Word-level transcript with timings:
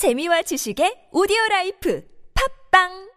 재미와 0.00 0.40
지식의 0.48 1.12
오디오 1.12 1.36
라이프. 1.50 2.00
팝빵 2.32 3.09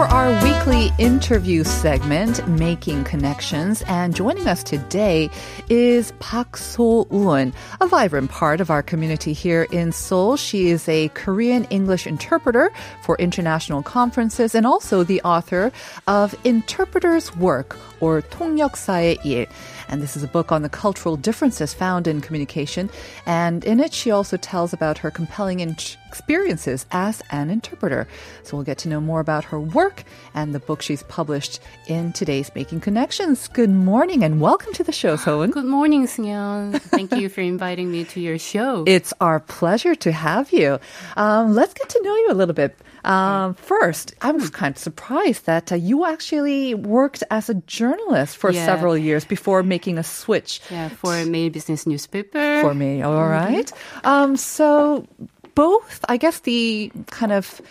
for 0.00 0.04
our 0.06 0.30
weekly 0.42 0.90
interview 0.98 1.64
segment, 1.64 2.46
Making 2.48 3.04
Connections. 3.04 3.82
And 3.86 4.14
joining 4.14 4.46
us 4.46 4.62
today 4.62 5.30
is 5.68 6.12
Park 6.18 6.56
So-eun, 6.56 7.52
a 7.80 7.86
vibrant 7.86 8.30
part 8.30 8.60
of 8.60 8.70
our 8.70 8.82
community 8.82 9.32
here 9.32 9.66
in 9.70 9.92
Seoul. 9.92 10.36
She 10.36 10.68
is 10.68 10.88
a 10.88 11.08
Korean 11.10 11.64
English 11.70 12.06
interpreter 12.06 12.70
for 13.02 13.16
international 13.16 13.82
conferences 13.82 14.54
and 14.54 14.66
also 14.66 15.02
the 15.02 15.20
author 15.22 15.72
of 16.06 16.34
Interpreter's 16.44 17.34
Work 17.36 17.76
or 18.00 18.22
통역사의 18.22 19.18
일. 19.24 19.46
And 19.91 20.01
this 20.01 20.15
is 20.15 20.23
a 20.23 20.27
book 20.27 20.53
on 20.53 20.61
the 20.61 20.69
cultural 20.69 21.17
differences 21.17 21.73
found 21.73 22.07
in 22.07 22.21
communication. 22.21 22.89
And 23.25 23.63
in 23.65 23.81
it, 23.81 23.93
she 23.93 24.09
also 24.09 24.37
tells 24.37 24.71
about 24.71 24.97
her 24.99 25.11
compelling 25.11 25.59
in- 25.59 25.75
experiences 26.07 26.85
as 26.91 27.21
an 27.31 27.49
interpreter. 27.49 28.07
So 28.43 28.55
we'll 28.55 28.63
get 28.63 28.77
to 28.79 28.89
know 28.89 29.01
more 29.01 29.19
about 29.19 29.43
her 29.45 29.59
work 29.59 30.03
and 30.33 30.55
the 30.55 30.59
book 30.59 30.81
she's 30.81 31.03
published 31.03 31.59
in 31.87 32.13
today's 32.13 32.49
Making 32.55 32.79
Connections. 32.79 33.49
Good 33.49 33.69
morning 33.69 34.23
and 34.23 34.39
welcome 34.39 34.71
to 34.73 34.83
the 34.83 34.93
show, 34.93 35.15
Soen. 35.25 35.51
Good 35.51 35.65
morning, 35.65 36.07
Sungyeon. 36.07 36.79
Thank 36.79 37.13
you 37.13 37.27
for 37.27 37.41
inviting 37.41 37.91
me 37.91 38.05
to 38.05 38.19
your 38.21 38.37
show. 38.39 38.85
It's 38.91 39.13
our 39.19 39.39
pleasure 39.39 39.95
to 39.95 40.11
have 40.11 40.51
you. 40.53 40.79
Um, 41.17 41.53
let's 41.53 41.73
get 41.73 41.89
to 41.89 42.01
know 42.01 42.15
you 42.15 42.27
a 42.31 42.33
little 42.33 42.55
bit. 42.55 42.77
Um, 43.03 43.53
first, 43.55 44.13
I 44.21 44.31
was 44.31 44.49
kind 44.49 44.75
of 44.75 44.77
surprised 44.81 45.45
that 45.45 45.71
uh, 45.71 45.75
you 45.75 46.05
actually 46.05 46.75
worked 46.75 47.23
as 47.31 47.49
a 47.49 47.55
journalist 47.65 48.37
for 48.37 48.51
Yeah. 48.51 48.65
several 48.65 48.97
years 48.97 49.25
before 49.25 49.63
making 49.63 49.97
a 49.97 50.03
switch 50.03 50.61
yeah, 50.69 50.89
for 50.89 51.13
a 51.15 51.25
Maeil 51.25 51.51
business 51.51 51.87
newspaper. 51.87 52.61
for 52.61 52.73
me. 52.73 53.01
All 53.01 53.27
right. 53.27 53.71
Um, 54.03 54.35
so 54.37 55.07
both, 55.55 55.99
I 56.09 56.17
guess 56.17 56.39
the 56.41 56.91
kind 57.07 57.31
of 57.31 57.61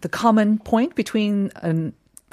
the 0.00 0.08
common 0.08 0.58
point 0.58 0.94
between 0.94 1.50
a 1.56 1.92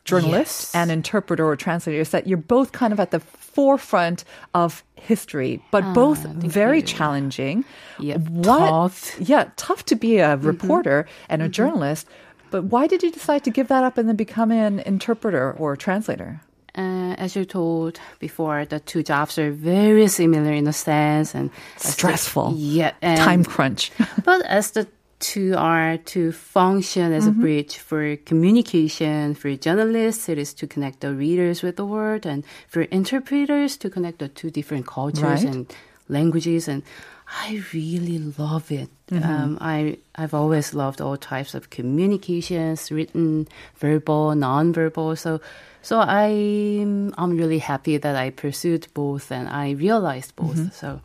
journalist 0.10 0.62
Yes. 0.74 0.76
and 0.76 0.92
interpreter 0.92 1.46
or 1.46 1.56
translator 1.56 2.00
is 2.02 2.10
that 2.10 2.28
you're 2.28 2.38
both 2.38 2.72
kind 2.72 2.92
of 2.94 3.00
at 3.00 3.12
the 3.12 3.20
forefront 3.20 4.24
of 4.54 4.84
history, 4.96 5.62
but 5.72 5.84
both 5.94 6.20
Ah, 6.26 6.30
thank 6.30 6.52
very 6.52 6.78
you. 6.78 6.84
challenging. 6.86 7.66
Yep, 8.00 8.22
What- 8.30 8.46
tough. 8.70 9.12
Mm-hmm. 9.14 9.24
Yeah, 9.32 9.44
tough 9.58 9.86
to 9.86 9.96
be 9.96 10.20
a 10.20 10.38
reporter 10.38 11.06
and 11.30 11.42
a 11.42 11.50
journalist. 11.50 12.08
But 12.52 12.64
why 12.66 12.88
did 12.88 13.04
you 13.04 13.12
decide 13.12 13.44
to 13.44 13.52
give 13.52 13.68
that 13.68 13.84
up 13.84 13.98
and 13.98 14.08
then 14.10 14.16
become 14.16 14.52
an 14.52 14.80
interpreter 14.80 15.54
or 15.58 15.76
translator? 15.76 16.42
Uh, 16.78 17.14
as 17.18 17.36
you 17.36 17.46
told 17.46 18.00
before, 18.20 18.64
the 18.66 18.80
two 18.80 19.04
jobs 19.04 19.38
are 19.38 19.52
very 19.52 20.08
similar 20.08 20.52
in 20.54 20.68
a 20.68 20.74
sense 20.74 21.36
and 21.36 21.50
as 21.78 21.84
the- 21.84 21.92
Stressful. 21.92 22.54
yeah, 22.56 22.92
and, 23.02 23.20
Time 23.20 23.44
crunch. 23.44 23.92
but 24.24 24.42
as 24.46 24.72
the 24.72 24.88
two 25.20 25.54
are 25.58 25.98
to 25.98 26.32
function 26.32 27.12
as 27.14 27.28
a 27.28 27.32
mm-hmm. 27.32 27.42
bridge 27.42 27.78
for 27.78 28.16
communication 28.18 29.36
for 29.36 29.56
journalists. 29.56 30.30
It 30.30 30.38
is 30.38 30.54
to 30.56 30.68
connect 30.68 31.02
the 31.02 31.14
readers 31.14 31.62
with 31.62 31.76
the 31.76 31.86
word 31.86 32.26
and 32.26 32.44
for 32.68 32.84
interpreters 32.84 33.78
to 33.78 33.90
connect 33.90 34.20
the 34.20 34.30
two 34.30 34.50
different 34.50 34.88
cultures 34.88 35.44
Right. 35.44 35.44
and 35.44 35.76
languages. 36.08 36.68
And 36.68 36.84
i 37.30 37.62
really 37.74 38.18
love 38.38 38.72
it. 38.72 38.90
Mm-hmm. 39.12 39.30
Um, 39.30 39.58
I, 39.62 39.98
i've 40.16 40.34
always 40.34 40.74
loved 40.74 41.02
all 41.02 41.18
types 41.18 41.54
of 41.54 41.70
communications 41.70 42.92
written 42.92 43.48
verbal 43.78 44.34
non-verbal. 44.36 45.16
So 45.16 45.40
so 45.82 46.00
i'm 46.00 47.14
i'm 47.18 47.38
really 47.38 47.60
happy 47.60 47.98
that 47.98 48.16
i 48.16 48.30
pursued 48.32 48.88
both 48.94 49.32
and 49.32 49.48
i 49.48 49.72
realized 49.72 50.36
both. 50.36 50.58
Mm-hmm. 50.58 50.74
So 50.74 51.02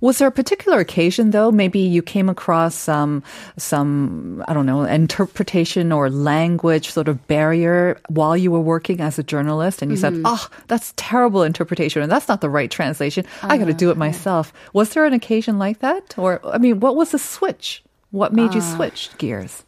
Was 0.00 0.18
there 0.18 0.28
a 0.28 0.32
particular 0.32 0.78
occasion 0.78 1.30
though? 1.30 1.50
Maybe 1.50 1.80
you 1.80 2.02
came 2.02 2.28
across 2.28 2.74
some 2.74 3.22
some 3.56 4.44
I 4.46 4.54
don't 4.54 4.66
know 4.66 4.84
interpretation 4.84 5.92
or 5.92 6.10
language 6.10 6.90
sort 6.90 7.08
of 7.08 7.26
barrier 7.26 8.00
while 8.08 8.36
you 8.36 8.50
were 8.50 8.60
working 8.60 9.00
as 9.00 9.18
a 9.18 9.22
journalist, 9.22 9.82
and 9.82 9.90
you 9.90 9.96
said, 9.96 10.20
"Oh, 10.24 10.48
that's 10.68 10.92
terrible 10.96 11.42
interpretation, 11.42 12.02
and 12.02 12.10
that's 12.10 12.28
not 12.28 12.40
the 12.40 12.50
right 12.50 12.70
translation. 12.70 13.24
I 13.42 13.58
got 13.58 13.64
to 13.64 13.70
uh-huh. 13.70 13.78
do 13.78 13.90
it 13.90 13.96
myself." 13.96 14.52
Was 14.72 14.90
there 14.90 15.04
an 15.04 15.12
occasion 15.12 15.58
like 15.58 15.80
that, 15.80 16.14
or 16.16 16.40
I 16.46 16.58
mean, 16.58 16.80
what 16.80 16.96
was 16.96 17.10
the 17.10 17.18
switch? 17.18 17.82
What 18.10 18.32
made 18.32 18.54
you 18.54 18.60
uh. 18.60 18.76
switch 18.76 19.10
gears? 19.18 19.64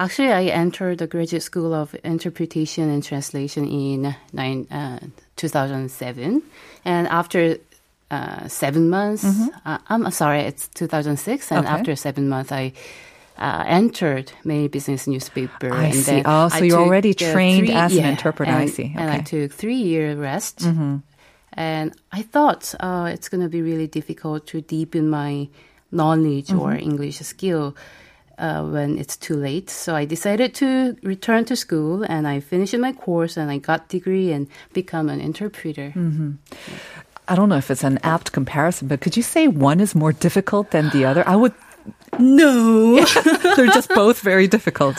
Actually, 0.00 0.32
I 0.32 0.44
entered 0.44 0.96
the 0.96 1.06
graduate 1.06 1.42
school 1.42 1.74
of 1.74 1.94
interpretation 2.04 2.88
and 2.88 3.04
translation 3.04 3.68
in 3.68 4.16
nine, 4.32 4.66
uh, 4.70 4.98
2007. 5.36 6.42
And 6.86 7.06
after 7.08 7.58
uh, 8.10 8.48
seven 8.48 8.90
months, 8.90 9.24
uh, 9.64 9.78
I'm 9.88 10.10
sorry, 10.10 10.40
it's 10.40 10.68
2006. 10.68 11.50
And 11.52 11.60
Okay. 11.66 11.68
after 11.74 11.96
seven 11.96 12.28
months, 12.28 12.50
I 12.52 12.72
uh, 13.38 13.64
entered 13.66 14.32
Maeil 14.44 14.70
Business 14.70 15.06
Newspaper. 15.06 15.72
I 15.72 15.84
and 15.86 15.94
see. 15.94 16.22
Oh, 16.24 16.48
so 16.48 16.56
I 16.56 16.60
you're 16.62 16.78
already 16.80 17.14
trained 17.14 17.66
three- 17.68 17.74
as 17.74 17.92
an 17.92 18.02
yeah, 18.04 18.10
interpreter. 18.10 18.50
I 18.52 18.62
and- 18.62 18.70
see. 18.70 18.92
And 18.96 19.10
I 19.10 19.14
Okay. 19.14 19.16
Mm-hmm. 19.22 19.48
took 19.48 19.52
three 19.52 19.76
year 19.80 20.14
rest. 20.16 20.66
And 21.52 21.92
I 22.12 22.22
thought 22.22 22.74
uh, 22.80 23.10
it's 23.12 23.28
going 23.28 23.42
to 23.42 23.48
be 23.48 23.60
really 23.62 23.86
difficult 23.88 24.46
to 24.48 24.60
deepen 24.60 25.10
my 25.10 25.48
knowledge 25.90 26.52
or 26.52 26.70
Mm-hmm. 26.70 26.90
English 26.90 27.18
skill 27.18 27.74
uh, 28.38 28.62
when 28.64 28.98
it's 28.98 29.16
too 29.16 29.34
late. 29.36 29.68
So 29.68 29.94
I 29.96 30.04
decided 30.06 30.54
to 30.62 30.96
return 31.02 31.44
to 31.46 31.56
school 31.56 32.04
and 32.04 32.28
I 32.28 32.40
finished 32.40 32.76
my 32.78 32.92
course 32.92 33.36
and 33.36 33.50
I 33.50 33.58
got 33.58 33.88
degree 33.88 34.32
and 34.32 34.46
become 34.72 35.08
an 35.08 35.20
interpreter. 35.20 35.92
Mm. 35.96 36.36
I 37.30 37.34
don't 37.36 37.48
know 37.48 37.56
if 37.56 37.70
it's 37.70 37.84
an 37.84 37.98
apt 38.02 38.32
comparison, 38.32 38.88
but 38.88 39.00
could 39.00 39.16
you 39.16 39.22
say 39.22 39.46
one 39.48 39.80
is 39.80 39.94
more 39.94 40.12
difficult 40.12 40.70
than 40.72 40.90
the 40.90 41.04
other? 41.06 41.22
I 41.26 41.36
would. 41.36 41.54
No, 42.18 43.04
they're 43.56 43.66
just 43.72 43.88
both 43.94 44.20
very 44.20 44.48
difficult. 44.48 44.96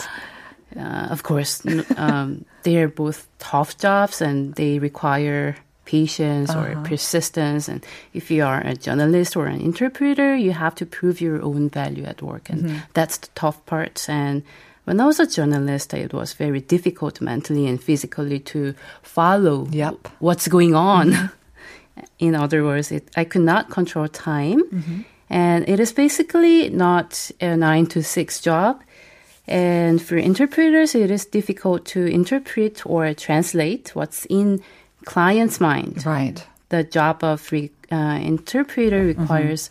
Uh, 0.76 1.06
of 1.10 1.22
course, 1.22 1.62
um, 1.96 2.44
they 2.62 2.78
are 2.82 2.88
both 2.88 3.28
tough 3.38 3.76
jobs 3.78 4.22
and 4.22 4.54
they 4.54 4.78
require 4.78 5.54
patience 5.84 6.54
or 6.54 6.80
persistence. 6.84 7.68
And 7.68 7.84
if 8.14 8.30
you 8.30 8.42
are 8.44 8.60
a 8.64 8.74
journalist 8.74 9.36
or 9.36 9.46
an 9.46 9.60
interpreter, 9.60 10.34
you 10.34 10.52
have 10.52 10.74
to 10.76 10.86
prove 10.86 11.20
your 11.20 11.42
own 11.42 11.68
value 11.68 12.04
at 12.04 12.22
work. 12.22 12.48
And 12.48 12.82
that's 12.94 13.18
the 13.18 13.28
tough 13.34 13.64
part. 13.66 14.08
And 14.08 14.42
when 14.84 14.98
I 15.00 15.04
was 15.06 15.20
a 15.20 15.26
journalist, 15.26 15.92
it 15.92 16.14
was 16.14 16.32
very 16.32 16.60
difficult 16.60 17.20
mentally 17.20 17.66
and 17.68 17.80
physically 17.80 18.40
to 18.40 18.74
follow 19.02 19.68
Yep. 19.70 20.08
what's 20.20 20.48
going 20.48 20.74
on. 20.74 21.30
In 22.18 22.34
other 22.34 22.64
words, 22.64 22.92
it, 22.92 23.08
I 23.16 23.24
could 23.24 23.42
not 23.42 23.70
control 23.70 24.08
time. 24.08 25.04
And 25.28 25.68
it 25.68 25.80
is 25.80 25.92
basically 25.92 26.68
not 26.68 27.30
a 27.40 27.56
nine 27.56 27.86
to 27.86 28.02
six 28.02 28.40
job. 28.40 28.82
And 29.48 30.00
for 30.00 30.16
interpreters, 30.16 30.94
it 30.94 31.10
is 31.10 31.24
difficult 31.24 31.84
to 31.86 32.04
interpret 32.04 32.84
or 32.86 33.12
translate 33.14 33.94
what's 33.94 34.26
in 34.26 34.62
client's 35.04 35.60
mind. 35.60 36.04
Right. 36.06 36.46
The 36.68 36.84
job 36.84 37.24
of 37.24 37.50
re, 37.50 37.70
uh, 37.90 38.20
interpreter 38.22 39.04
requires 39.04 39.70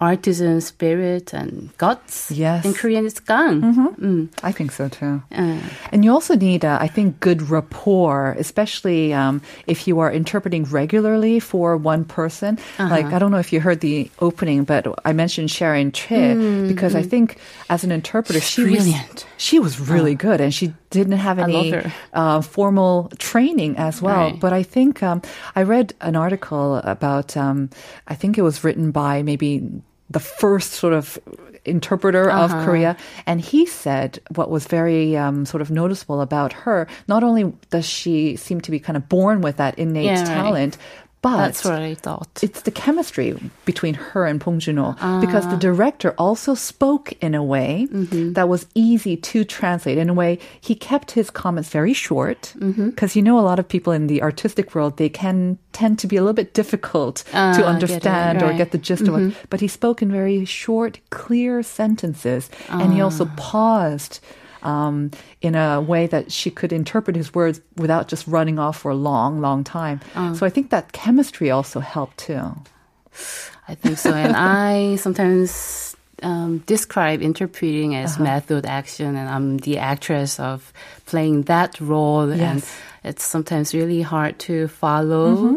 artisan 0.00 0.60
spirit 0.60 1.34
and 1.34 1.70
guts. 1.76 2.30
Yes. 2.30 2.64
In 2.64 2.74
Korean, 2.74 3.06
it's 3.06 3.20
gang. 3.20 4.28
I 4.42 4.52
think 4.52 4.72
so 4.72 4.88
too. 4.88 5.22
Uh, 5.32 5.58
And 5.92 6.04
you 6.04 6.12
also 6.12 6.36
need, 6.36 6.64
uh, 6.64 6.78
I 6.80 6.86
think, 6.88 7.20
good 7.20 7.50
rapport, 7.50 8.36
especially 8.38 9.12
um, 9.12 9.42
if 9.66 9.88
you 9.88 9.98
are 9.98 10.10
interpreting 10.12 10.64
regularly 10.64 11.40
for 11.40 11.76
one 11.76 12.04
person. 12.04 12.58
Like, 12.78 13.06
I 13.06 13.18
don't 13.18 13.30
know 13.30 13.38
if 13.38 13.52
you 13.52 13.60
heard 13.60 13.80
the 13.80 14.10
opening, 14.20 14.64
but 14.64 14.86
I 15.04 15.12
mentioned 15.12 15.50
Sharon 15.50 15.92
Choi 15.92 16.68
because 16.68 16.94
I 16.94 17.02
think 17.02 17.38
as 17.68 17.84
an 17.84 17.90
interpreter, 17.90 18.40
she 18.40 18.62
Brilliant. 18.62 19.14
was 19.14 19.24
she 19.36 19.58
was 19.58 19.78
really 19.80 20.14
good, 20.14 20.40
and 20.40 20.52
she 20.52 20.74
didn't 20.90 21.18
have 21.18 21.38
any 21.38 21.74
uh, 22.12 22.40
formal 22.40 23.10
training 23.18 23.76
as 23.76 24.02
well. 24.02 24.30
Right. 24.30 24.40
But 24.40 24.52
I 24.52 24.62
think 24.62 25.02
um, 25.02 25.22
I 25.54 25.62
read 25.62 25.94
an 26.00 26.16
article 26.16 26.76
about, 26.76 27.36
um, 27.36 27.70
I 28.08 28.14
think 28.14 28.38
it 28.38 28.42
was 28.42 28.64
written 28.64 28.90
by 28.90 29.22
maybe 29.22 29.62
the 30.10 30.20
first 30.20 30.72
sort 30.72 30.92
of 30.94 31.18
interpreter 31.64 32.30
of 32.30 32.50
Uh-huh. 32.50 32.64
Korea. 32.64 32.96
And 33.26 33.40
he 33.40 33.66
said 33.66 34.20
what 34.34 34.50
was 34.50 34.66
very 34.66 35.16
um, 35.16 35.44
sort 35.44 35.60
of 35.60 35.70
noticeable 35.70 36.20
about 36.22 36.52
her, 36.64 36.86
not 37.08 37.22
only 37.22 37.52
does 37.70 37.84
she 37.86 38.36
seem 38.36 38.60
to 38.62 38.70
be 38.70 38.78
kind 38.80 38.96
of 38.96 39.08
born 39.08 39.40
with 39.42 39.56
that 39.58 39.78
innate 39.78 40.06
Yeah, 40.06 40.42
right. 40.50 40.78
But 41.20 41.38
that's 41.38 41.64
what 41.64 41.74
I 41.74 41.94
thought. 41.94 42.28
it's 42.42 42.62
the 42.62 42.70
chemistry 42.70 43.36
between 43.64 43.94
her 43.94 44.24
and 44.24 44.38
Bong 44.38 44.60
Joon-ho 44.60 44.92
because 45.20 45.44
the 45.48 45.56
ah. 45.56 45.58
director 45.58 46.14
also 46.16 46.54
spoke 46.54 47.12
in 47.20 47.34
a 47.34 47.42
way 47.42 47.88
mm-hmm. 47.90 48.34
that 48.34 48.48
was 48.48 48.66
easy 48.74 49.16
to 49.16 49.44
translate. 49.44 49.98
In 49.98 50.08
a 50.08 50.14
way, 50.14 50.38
he 50.60 50.76
kept 50.76 51.12
his 51.12 51.28
comments 51.28 51.70
very 51.70 51.92
short 51.92 52.54
mm-hmm. 52.58 52.90
because 52.90 53.16
you 53.16 53.22
know 53.22 53.38
a 53.38 53.42
lot 53.42 53.58
of 53.58 53.66
people 53.68 53.92
in 53.92 54.06
the 54.06 54.22
artistic 54.22 54.74
world 54.76 54.96
they 54.96 55.08
can 55.08 55.58
tend 55.72 55.98
to 55.98 56.06
be 56.06 56.16
a 56.16 56.20
little 56.20 56.34
bit 56.34 56.54
difficult 56.54 57.24
ah, 57.32 57.32
to 57.32 57.38
Ah, 57.38 57.52
get 57.52 57.60
it, 57.60 57.66
understand 57.66 58.42
or 58.42 58.52
get 58.52 58.70
the 58.70 58.78
gist 58.78 59.02
of 59.02 59.14
it. 59.14 59.18
Mm-hmm. 59.18 59.46
But 59.50 59.60
he 59.60 59.68
spoke 59.68 60.02
in 60.02 60.12
very 60.12 60.44
short, 60.44 61.00
clear 61.10 61.62
sentences, 61.64 62.48
and 62.68 62.92
he 62.92 63.00
also 63.00 63.24
ah. 63.26 63.34
paused. 63.36 64.20
Um, 64.62 65.10
in 65.40 65.54
a 65.54 65.80
way 65.80 66.06
that 66.06 66.30
she 66.32 66.50
could 66.50 66.72
interpret 66.72 67.16
his 67.16 67.34
words 67.34 67.60
without 67.76 68.08
just 68.08 68.26
running 68.26 68.58
off 68.58 68.78
for 68.78 68.90
a 68.90 68.94
long, 68.96 69.40
long 69.40 69.64
time. 69.64 70.00
Uh. 70.14 70.34
So 70.34 70.46
I 70.46 70.50
think 70.50 70.70
that 70.70 70.92
chemistry 70.92 71.50
also 71.50 71.80
helped 71.80 72.18
too. 72.18 72.40
I 73.68 73.74
think 73.74 73.98
so. 73.98 74.12
And 74.12 74.36
I 74.36 74.96
sometimes 74.96 75.94
um, 76.22 76.58
describe 76.66 77.22
interpreting 77.22 77.94
as 77.94 78.14
Uh-huh. 78.14 78.24
method 78.24 78.66
action, 78.66 79.16
and 79.16 79.28
I'm 79.28 79.58
the 79.58 79.78
actress 79.78 80.38
of 80.40 80.72
playing 81.06 81.42
that 81.44 81.80
role. 81.80 82.30
And 82.32 82.64
it's 83.04 83.24
sometimes 83.24 83.74
really 83.74 84.02
hard 84.02 84.38
to 84.40 84.68
follow 84.68 85.34
Mm-hmm. 85.36 85.56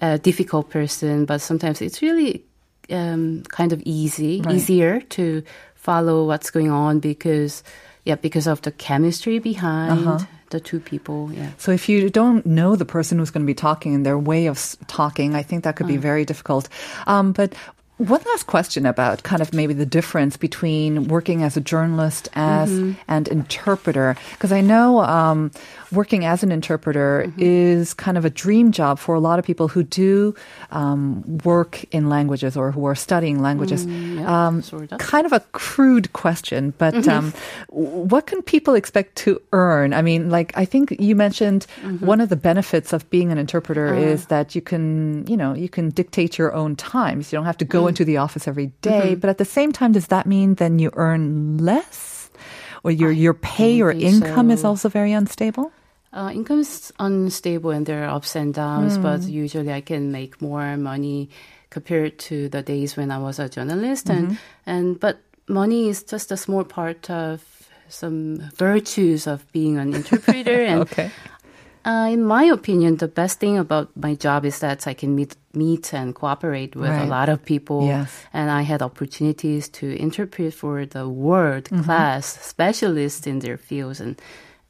a 0.00 0.18
difficult 0.18 0.70
person, 0.70 1.24
but 1.26 1.40
sometimes 1.40 1.80
it's 1.80 2.02
really 2.02 2.42
um, 2.90 3.42
kind 3.48 3.72
of 3.72 3.80
easy, 3.84 4.40
Right. 4.44 4.54
easier 4.56 5.00
to 5.16 5.42
follow 5.74 6.26
what's 6.26 6.50
going 6.50 6.70
on 6.70 7.00
because, 7.00 7.62
yeah, 8.04 8.16
because 8.16 8.46
of 8.46 8.60
the 8.62 8.72
chemistry 8.72 9.38
behind 9.38 9.92
Uh-huh. 10.06 10.18
the 10.50 10.60
two 10.60 10.80
people. 10.80 11.30
Yeah. 11.32 11.50
So 11.58 11.72
if 11.72 11.88
you 11.88 12.10
don't 12.10 12.44
know 12.44 12.76
the 12.76 12.84
person 12.84 13.18
who's 13.18 13.30
going 13.30 13.46
to 13.46 13.50
be 13.50 13.54
talking 13.54 13.94
and 13.94 14.04
their 14.04 14.18
way 14.18 14.46
of 14.48 14.76
talking, 14.86 15.34
I 15.34 15.42
think 15.42 15.64
that 15.64 15.76
could 15.76 15.86
be 15.88 15.96
very 15.96 16.24
difficult. 16.24 16.68
Um, 17.06 17.32
but 17.32 17.54
one 18.02 18.20
last 18.26 18.46
question 18.46 18.86
about 18.86 19.22
kind 19.22 19.40
of 19.42 19.52
maybe 19.54 19.74
the 19.74 19.86
difference 19.86 20.36
between 20.36 21.08
working 21.08 21.42
as 21.42 21.56
a 21.56 21.60
journalist 21.60 22.28
as 22.34 22.70
and 23.08 23.28
interpreter, 23.28 24.16
because 24.32 24.52
I 24.52 24.60
know 24.60 25.00
um, 25.00 25.50
working 25.92 26.24
as 26.24 26.42
an 26.42 26.50
interpreter 26.50 27.32
is 27.38 27.94
kind 27.94 28.18
of 28.18 28.24
a 28.24 28.30
dream 28.30 28.72
job 28.72 28.98
for 28.98 29.14
a 29.14 29.20
lot 29.20 29.38
of 29.38 29.44
people 29.44 29.68
who 29.68 29.82
do 29.82 30.34
um, 30.70 31.38
work 31.44 31.84
in 31.92 32.08
languages 32.08 32.56
or 32.56 32.72
who 32.72 32.84
are 32.86 32.94
studying 32.94 33.40
languages. 33.40 33.86
yeah, 33.86 34.46
um, 34.48 34.62
sort 34.62 34.90
of. 34.90 34.98
Kind 34.98 35.26
of 35.26 35.32
a 35.32 35.40
crude 35.52 36.12
question, 36.12 36.74
but 36.78 37.06
um, 37.08 37.32
w- 37.70 37.88
what 37.88 38.26
can 38.26 38.42
people 38.42 38.74
expect 38.74 39.16
to 39.16 39.40
earn? 39.52 39.92
I 39.94 40.02
mean, 40.02 40.30
like 40.30 40.52
I 40.56 40.64
think 40.64 40.90
you 40.98 41.14
mentioned 41.14 41.66
one 42.00 42.20
of 42.20 42.28
the 42.28 42.36
benefits 42.36 42.92
of 42.92 43.08
being 43.10 43.30
an 43.30 43.38
interpreter 43.38 43.94
is 43.94 44.26
that 44.26 44.54
you 44.54 44.62
can, 44.62 45.26
you 45.26 45.36
know, 45.36 45.54
you 45.54 45.68
can 45.68 45.90
dictate 45.90 46.38
your 46.38 46.52
own 46.52 46.74
times. 46.74 47.32
You 47.32 47.36
don't 47.38 47.46
have 47.46 47.58
to 47.58 47.64
go 47.64 47.86
into 47.92 48.04
the 48.04 48.16
office 48.16 48.48
every 48.48 48.72
day. 48.80 49.14
But 49.20 49.28
at 49.30 49.36
the 49.36 49.44
same 49.44 49.70
time, 49.72 49.92
does 49.92 50.08
that 50.08 50.24
mean 50.26 50.56
then 50.56 50.78
you 50.80 50.90
earn 50.96 51.58
less, 51.60 52.30
or 52.82 52.90
your 52.90 53.12
your 53.12 53.34
pay 53.36 53.82
or 53.84 53.92
income 53.92 54.50
is 54.50 54.64
also 54.64 54.88
very 54.88 55.12
unstable? 55.12 55.70
Uh, 56.12 56.28
income 56.32 56.60
is 56.60 56.92
unstable 57.00 57.72
and 57.72 57.86
there 57.86 58.04
are 58.04 58.16
ups 58.16 58.36
and 58.36 58.52
downs, 58.52 58.98
but 59.00 59.24
Hmm. 59.24 59.32
usually 59.44 59.72
I 59.72 59.80
can 59.80 60.12
make 60.12 60.40
more 60.44 60.76
money 60.76 61.28
compared 61.72 62.18
to 62.28 62.48
the 62.52 62.60
days 62.62 62.96
when 62.96 63.08
I 63.10 63.16
was 63.16 63.38
a 63.40 63.48
journalist. 63.48 64.08
Mm-hmm. 64.08 64.36
And 64.36 64.38
and 64.66 65.00
but 65.00 65.16
money 65.48 65.88
is 65.88 66.04
just 66.04 66.32
a 66.32 66.36
small 66.36 66.64
part 66.64 67.08
of 67.08 67.40
some 67.88 68.40
virtues 68.56 69.26
of 69.26 69.44
being 69.52 69.78
an 69.80 69.92
interpreter. 70.00 70.60
and 70.68 70.80
Okay. 70.84 71.08
Uh, 71.84 72.08
in 72.10 72.24
my 72.24 72.44
opinion, 72.44 72.96
the 72.96 73.08
best 73.08 73.40
thing 73.40 73.58
about 73.58 73.88
my 73.96 74.14
job 74.14 74.44
is 74.44 74.58
that 74.60 74.86
I 74.86 74.94
can 74.94 75.14
meet 75.14 75.36
meet 75.54 75.92
and 75.92 76.14
cooperate 76.14 76.74
with 76.76 76.88
Right. 76.90 77.02
a 77.02 77.04
lot 77.06 77.28
of 77.28 77.44
people. 77.44 77.86
Yes. 77.86 78.10
And 78.32 78.50
I 78.50 78.62
had 78.62 78.80
opportunities 78.82 79.68
to 79.70 79.86
interpret 80.00 80.54
for 80.54 80.86
the 80.86 81.06
world 81.08 81.64
Mm-hmm. 81.64 81.82
class 81.84 82.24
specialists 82.40 83.26
in 83.26 83.40
their 83.40 83.58
fields 83.58 84.00
and 84.00 84.20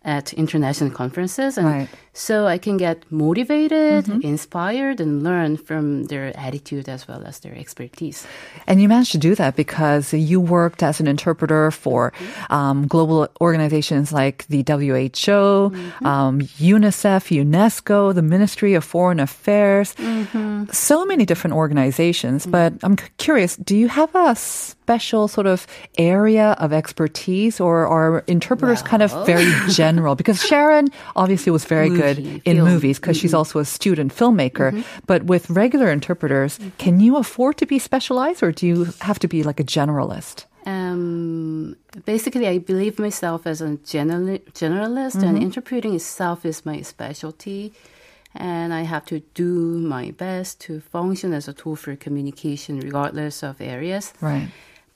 at 0.05 0.33
international 0.33 0.91
conferences. 0.91 1.57
And 1.57 1.67
Right. 1.69 1.89
Mm-hmm. 2.13 2.19
so 2.29 2.47
I 2.47 2.59
can 2.59 2.77
get 2.77 3.05
motivated, 3.11 4.07
inspired, 4.23 5.01
and 5.01 5.23
learn 5.23 5.57
from 5.57 6.05
their 6.13 6.37
attitude 6.37 6.89
as 6.89 7.09
well 7.09 7.25
as 7.25 7.41
their 7.41 7.55
expertise. 7.57 8.27
And 8.67 8.81
you 8.83 8.89
managed 8.89 9.13
to 9.13 9.19
do 9.19 9.35
that 9.37 9.57
because 9.57 10.13
you 10.13 10.39
worked 10.39 10.83
as 10.83 11.01
an 11.01 11.07
interpreter 11.09 11.71
for 11.71 12.13
um, 12.51 12.87
global 12.87 13.29
organizations 13.41 14.13
like 14.13 14.45
the 14.49 14.63
WHO, 14.63 15.73
um, 16.05 16.41
UNICEF, 16.61 17.31
UNESCO, 17.45 18.13
the 18.15 18.23
Ministry 18.23 18.75
of 18.75 18.85
Foreign 18.85 19.21
Affairs, 19.21 19.95
so 20.71 21.07
many 21.07 21.25
different 21.25 21.57
organizations. 21.57 22.45
But 22.47 22.75
I'm 22.83 22.97
curious, 23.17 23.57
do 23.57 23.75
you 23.75 23.89
have 23.89 24.15
a 24.15 24.37
special 24.37 25.29
sort 25.29 25.47
of 25.47 25.67
area 25.97 26.57
of 26.59 26.73
expertise 26.73 27.59
or 27.61 27.87
are 27.87 28.23
interpreters 28.27 28.83
kind 28.83 29.03
of 29.03 29.11
very 29.25 29.49
general? 29.71 30.15
Because 30.23 30.43
Sharon 30.45 30.89
obviously 31.17 31.51
was 31.51 31.65
very 31.65 31.89
good 31.89 32.02
Movie, 32.03 32.43
in 32.45 32.57
film. 32.57 32.69
movies 32.69 32.99
because 32.99 33.17
she's 33.17 33.31
mm-hmm. 33.31 33.39
also 33.39 33.59
a 33.59 33.65
student 33.65 34.15
filmmaker. 34.15 34.73
Mm-hmm. 34.73 34.83
But 35.07 35.25
with 35.25 35.51
regular 35.51 35.91
interpreters, 35.91 36.59
can 36.79 37.01
you 37.01 37.17
afford 37.17 37.57
to 37.59 37.67
be 37.67 37.79
specialized 37.79 38.43
or 38.43 38.53
do 38.53 38.67
you 38.67 38.87
have 39.01 39.19
to 39.21 39.29
be 39.29 39.43
like 39.43 39.61
a 39.61 39.65
generalist? 39.65 40.47
Um, 40.65 41.77
basically, 42.05 42.47
I 42.47 42.59
believe 42.59 42.99
myself 42.99 43.47
as 43.47 43.61
a 43.61 43.77
general, 43.79 44.39
generalist, 44.53 45.23
and 45.23 45.37
mm-hmm. 45.37 45.43
interpreting 45.43 45.95
itself 45.95 46.45
is 46.45 46.65
my 46.65 46.83
specialty. 46.83 47.73
And 48.35 48.73
I 48.73 48.83
have 48.83 49.05
to 49.07 49.21
do 49.35 49.79
my 49.81 50.13
best 50.13 50.61
to 50.63 50.81
function 50.81 51.35
as 51.35 51.49
a 51.49 51.53
tool 51.53 51.77
for 51.77 51.95
communication, 51.97 52.81
regardless 52.81 53.43
of 53.43 53.61
areas. 53.61 54.15
Right. 54.21 54.49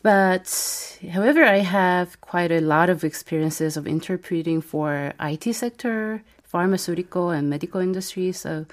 But 0.03 0.99
however, 1.13 1.45
I 1.45 1.59
have 1.59 2.21
quite 2.21 2.53
a 2.53 2.61
lot 2.61 2.89
of 2.89 3.03
experiences 3.05 3.77
of 3.77 3.87
interpreting 3.87 4.61
for 4.61 5.13
IT 5.21 5.53
sector, 5.53 6.23
pharmaceutical 6.57 7.31
and 7.37 7.51
medical 7.51 7.81
industry. 7.81 8.33
So 8.33 8.65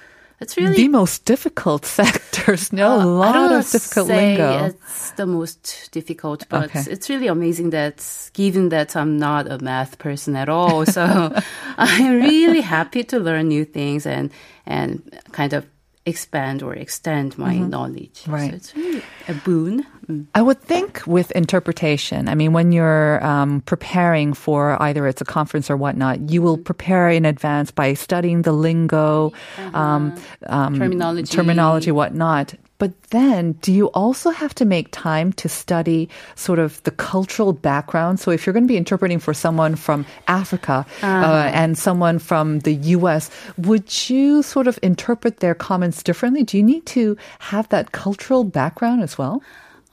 it's 0.41 0.55
really 0.57 0.75
The 0.75 0.87
most 0.87 1.25
difficult 1.25 1.85
sectors. 1.99 2.71
No, 2.71 2.87
a 2.87 2.99
uh, 2.99 3.01
I 3.01 3.03
lot 3.03 3.51
of 3.51 3.71
difficult 3.71 4.07
say 4.07 4.37
lingo. 4.37 4.65
It's 4.67 5.11
the 5.11 5.25
most 5.25 5.89
difficult, 5.91 6.39
but 6.49 6.63
Okay. 6.69 6.83
it's 6.93 7.07
really 7.09 7.27
amazing 7.37 7.71
that 7.71 7.97
given 8.33 8.69
that 8.69 8.95
I'm 8.95 9.17
not 9.17 9.43
a 9.51 9.57
math 9.69 9.93
person 9.97 10.35
at 10.35 10.49
all, 10.49 10.85
so 10.85 11.03
I'm 11.77 12.21
really 12.21 12.61
happy 12.61 13.03
to 13.11 13.17
learn 13.19 13.47
new 13.47 13.65
things 13.65 14.05
and 14.05 14.29
and 14.65 15.01
kind 15.39 15.53
of 15.53 15.63
expand 16.05 16.61
or 16.61 16.73
extend 16.73 17.37
my 17.37 17.57
knowledge. 17.57 18.23
Mm-hmm. 18.23 18.33
Right. 18.33 18.49
So 18.51 18.55
it's 18.55 18.75
really 18.75 19.03
a 19.27 19.33
boon. 19.33 19.85
Mm. 20.07 20.27
I 20.35 20.41
would 20.41 20.59
think 20.61 21.01
with 21.07 21.31
interpretation, 21.31 22.27
I 22.27 22.35
mean, 22.35 22.51
when 22.51 22.71
you're 22.71 23.23
um, 23.25 23.61
preparing 23.61 24.33
for 24.33 24.81
either 24.81 25.07
it's 25.07 25.21
a 25.21 25.25
conference 25.25 25.69
or 25.69 25.77
whatnot, 25.77 26.29
you 26.29 26.41
will 26.41 26.57
prepare 26.57 27.09
in 27.09 27.23
advance 27.25 27.71
by 27.71 27.93
studying 27.93 28.41
the 28.41 28.51
lingo, 28.51 29.31
um, 29.73 30.15
um, 30.47 30.77
Terminology. 30.77 31.33
terminology, 31.35 31.91
whatnot. 31.91 32.53
But 32.83 33.01
then, 33.11 33.53
do 33.61 33.71
you 33.71 33.87
also 33.95 34.29
have 34.29 34.53
to 34.55 34.65
make 34.65 34.89
time 34.91 35.31
to 35.39 35.47
study 35.47 36.09
sort 36.35 36.59
of 36.59 36.83
the 36.83 36.91
cultural 36.91 37.53
background? 37.53 38.19
So, 38.19 38.29
if 38.29 38.45
you're 38.45 38.51
going 38.51 38.65
to 38.65 38.67
be 38.67 38.75
interpreting 38.75 39.19
for 39.19 39.33
someone 39.33 39.77
from 39.77 40.05
Africa 40.27 40.85
uh, 41.01 41.49
and 41.53 41.77
someone 41.77 42.19
from 42.19 42.59
the 42.67 42.73
US, 42.97 43.31
would 43.57 44.09
you 44.09 44.43
sort 44.43 44.67
of 44.67 44.77
interpret 44.83 45.39
their 45.39 45.55
comments 45.55 46.03
differently? 46.03 46.43
Do 46.43 46.57
you 46.57 46.63
need 46.63 46.85
to 46.87 47.15
have 47.39 47.69
that 47.69 47.93
cultural 47.93 48.43
background 48.43 49.01
as 49.01 49.17
well? 49.17 49.41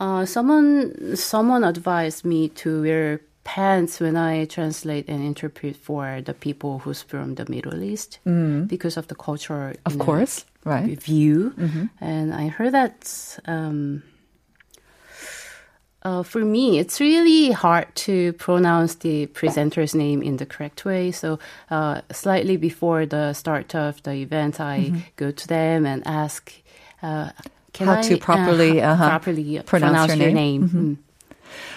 Uh, 0.00 0.26
someone 0.26 1.14
someone 1.14 1.62
advised 1.62 2.24
me 2.24 2.48
to 2.48 2.82
wear 2.82 3.20
pants 3.44 4.00
when 4.00 4.16
I 4.16 4.44
translate 4.44 5.08
and 5.08 5.24
interpret 5.24 5.76
for 5.76 6.20
the 6.20 6.34
people 6.34 6.80
who's 6.80 7.02
from 7.02 7.34
the 7.36 7.46
Middle 7.48 7.82
East 7.82 8.18
because 8.24 8.96
of 8.96 9.08
the 9.08 9.14
cultural 9.14 9.74
Of 9.86 9.96
know, 9.96 10.04
course, 10.04 10.44
right? 10.64 11.00
view. 11.00 11.54
And 12.00 12.34
I 12.34 12.48
heard 12.48 12.72
that 12.72 13.38
um, 13.46 14.02
uh, 16.02 16.22
for 16.22 16.40
me, 16.40 16.78
it's 16.78 17.00
really 17.00 17.50
hard 17.52 17.94
to 17.94 18.32
pronounce 18.34 18.94
the 18.96 19.26
presenter's 19.26 19.94
name 19.94 20.22
in 20.22 20.36
the 20.38 20.46
correct 20.46 20.84
way. 20.84 21.10
So, 21.12 21.38
uh, 21.70 22.00
slightly 22.10 22.56
before 22.56 23.04
the 23.04 23.34
start 23.34 23.74
of 23.74 24.02
the 24.02 24.12
event, 24.14 24.60
I 24.60 24.92
go 25.16 25.30
to 25.30 25.46
them 25.48 25.84
and 25.84 26.02
ask, 26.06 26.52
uh, 27.02 27.30
can 27.72 27.86
How 27.86 27.98
I, 27.98 28.02
to 28.02 28.16
properly, 28.16 28.80
uh, 28.80 28.92
uh-huh, 28.92 29.08
properly 29.08 29.60
pronounce 29.66 29.92
pronounce, 29.92 30.16
your 30.16 30.28
your 30.28 30.32
name? 30.34 30.60
name? 30.60 30.68
Mm. 30.70 31.09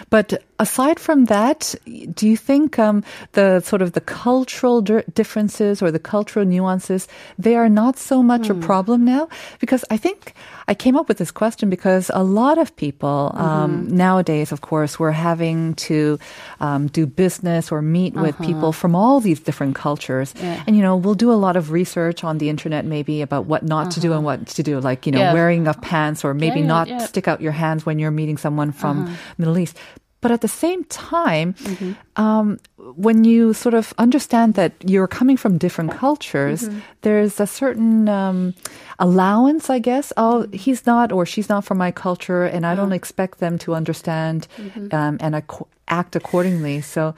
But 0.10 0.44
aside 0.60 1.00
from 1.00 1.25
that, 1.25 1.75
do 2.13 2.27
you 2.27 2.38
think 2.38 2.77
um, 2.80 3.03
the 3.34 3.60
sort 3.62 3.82
of 3.82 3.94
the 3.94 4.01
cultural 4.01 4.82
di- 4.82 5.03
differences 5.13 5.82
or 5.82 5.92
the 5.92 6.00
cultural 6.00 6.46
nuances 6.46 7.08
they 7.38 7.56
are 7.56 7.70
not 7.70 7.98
so 7.98 8.22
much 8.24 8.50
a 8.50 8.53
problem 8.56 9.06
now? 9.06 9.27
Because 9.60 9.84
I 9.89 9.98
think 9.98 10.34
I 10.68 10.74
came 10.74 10.96
up 10.96 11.08
with 11.10 11.18
this 11.18 11.32
question 11.32 11.70
because 11.70 12.10
a 12.13 12.24
lot 12.24 12.58
of 12.58 12.74
people 12.75 13.32
um, 13.36 13.88
nowadays, 13.88 14.51
of 14.51 14.62
course, 14.62 14.98
we're 15.00 15.12
having 15.12 15.74
to 15.75 16.18
um, 16.62 16.88
do 16.88 17.06
business 17.06 17.72
or 17.72 17.82
meet 17.82 18.13
with 18.13 18.38
people 18.39 18.72
from 18.72 18.96
all 18.96 19.20
these 19.20 19.39
different 19.39 19.75
cultures, 19.75 20.34
Yeah. 20.39 20.63
and 20.68 20.75
you 20.75 20.82
know 20.82 20.96
we'll 20.96 21.15
do 21.20 21.32
a 21.32 21.39
lot 21.39 21.56
of 21.58 21.72
research 21.72 22.24
on 22.24 22.38
the 22.38 22.48
internet 22.50 22.86
maybe 22.86 23.22
about 23.22 23.46
what 23.46 23.63
not 23.63 23.92
to 23.92 24.00
do 24.00 24.13
and 24.13 24.24
what 24.24 24.48
to 24.56 24.63
do, 24.63 24.80
like 24.80 25.06
you 25.06 25.12
know 25.12 25.20
Yeah. 25.20 25.34
wearing 25.34 25.68
of 25.68 25.82
pants 25.82 26.24
or 26.24 26.34
maybe 26.34 26.60
yeah, 26.62 26.68
not 26.68 27.01
stick 27.01 27.27
out 27.27 27.42
your 27.42 27.51
hands 27.51 27.86
when 27.86 28.00
you're 28.00 28.12
meeting 28.12 28.38
someone 28.38 28.72
from 28.72 29.15
Middle 29.38 29.58
East. 29.58 29.62
But 30.24 30.32
at 30.32 30.39
the 30.39 30.48
same 30.48 30.86
time, 30.86 31.53
um, 32.15 32.58
when 32.96 33.25
you 33.25 33.51
sort 33.53 33.74
of 33.75 33.93
understand 33.98 34.53
that 34.53 34.72
you're 34.79 35.08
coming 35.20 35.36
from 35.36 35.58
different 35.58 35.91
cultures, 35.91 36.70
there's 37.01 37.41
a 37.41 37.48
certain 37.48 38.08
um, 38.08 38.53
allowance, 39.00 39.70
I 39.70 39.79
guess. 39.79 40.13
Oh, 40.15 40.48
he's 40.53 40.86
not 40.86 41.12
or 41.12 41.25
she's 41.25 41.50
not 41.50 41.65
from 41.65 41.77
my 41.77 41.91
culture, 41.91 42.46
and 42.46 42.65
I 42.65 42.74
don't 42.75 42.93
expect 42.93 43.39
them 43.39 43.58
to 43.60 43.75
understand 43.75 44.48
um, 44.93 45.17
and 45.20 45.36
ac- 45.36 45.67
act 45.89 46.15
accordingly. 46.15 46.79
So, 46.82 47.13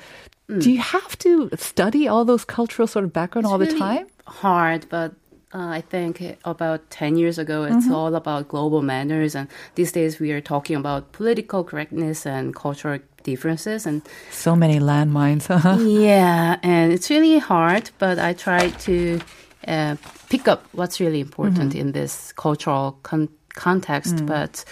do 0.59 0.71
you 0.71 0.79
have 0.79 1.15
to 1.19 1.49
study 1.57 2.07
all 2.07 2.25
those 2.25 2.43
cultural 2.45 2.87
sort 2.87 3.05
of 3.05 3.13
background 3.13 3.45
all 3.45 3.59
the 3.59 3.65
really 3.67 3.79
time? 3.79 4.07
Hard, 4.25 4.87
but 4.89 5.13
uh, 5.55 5.77
I 5.77 5.81
think 5.81 6.21
about 6.43 6.79
10 6.89 7.15
years 7.17 7.37
ago, 7.39 7.63
it's 7.63 7.89
all 7.89 8.13
about 8.15 8.47
global 8.47 8.81
manners. 8.81 9.35
And 9.35 9.47
these 9.75 9.91
days, 9.93 10.19
we 10.19 10.31
are 10.33 10.41
talking 10.41 10.75
about 10.75 11.11
political 11.13 11.63
correctness 11.63 12.25
and 12.25 12.53
cultural 12.53 12.99
differences. 13.23 13.85
And 13.87 14.01
So 14.31 14.55
many 14.55 14.79
landmines. 14.79 15.47
huh? 15.65 15.77
yeah, 15.79 16.57
and 16.61 16.91
it's 16.91 17.09
really 17.09 17.39
hard, 17.39 17.89
but 17.99 18.19
I 18.19 18.33
try 18.33 18.69
to 18.87 19.19
uh, 19.67 19.95
pick 20.29 20.47
up 20.47 20.59
what's 20.73 20.99
really 20.99 21.21
important 21.21 21.69
Mm-hmm. 21.71 21.79
in 21.87 21.91
this 21.93 22.33
cultural 22.33 22.97
con- 23.03 23.29
context. 23.53 24.15
Mm. 24.15 24.27
But 24.27 24.65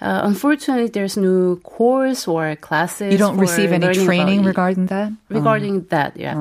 uh, 0.00 0.20
unfortunately, 0.24 0.88
there's 0.88 1.16
no 1.16 1.56
course 1.62 2.28
or 2.28 2.54
classes. 2.56 3.12
you 3.12 3.18
don't 3.18 3.38
receive 3.38 3.72
any 3.72 3.94
training 3.94 4.44
regarding 4.44 4.86
that? 4.86 5.12
regarding 5.30 5.86
that. 5.88 6.16
Yeah. 6.16 6.34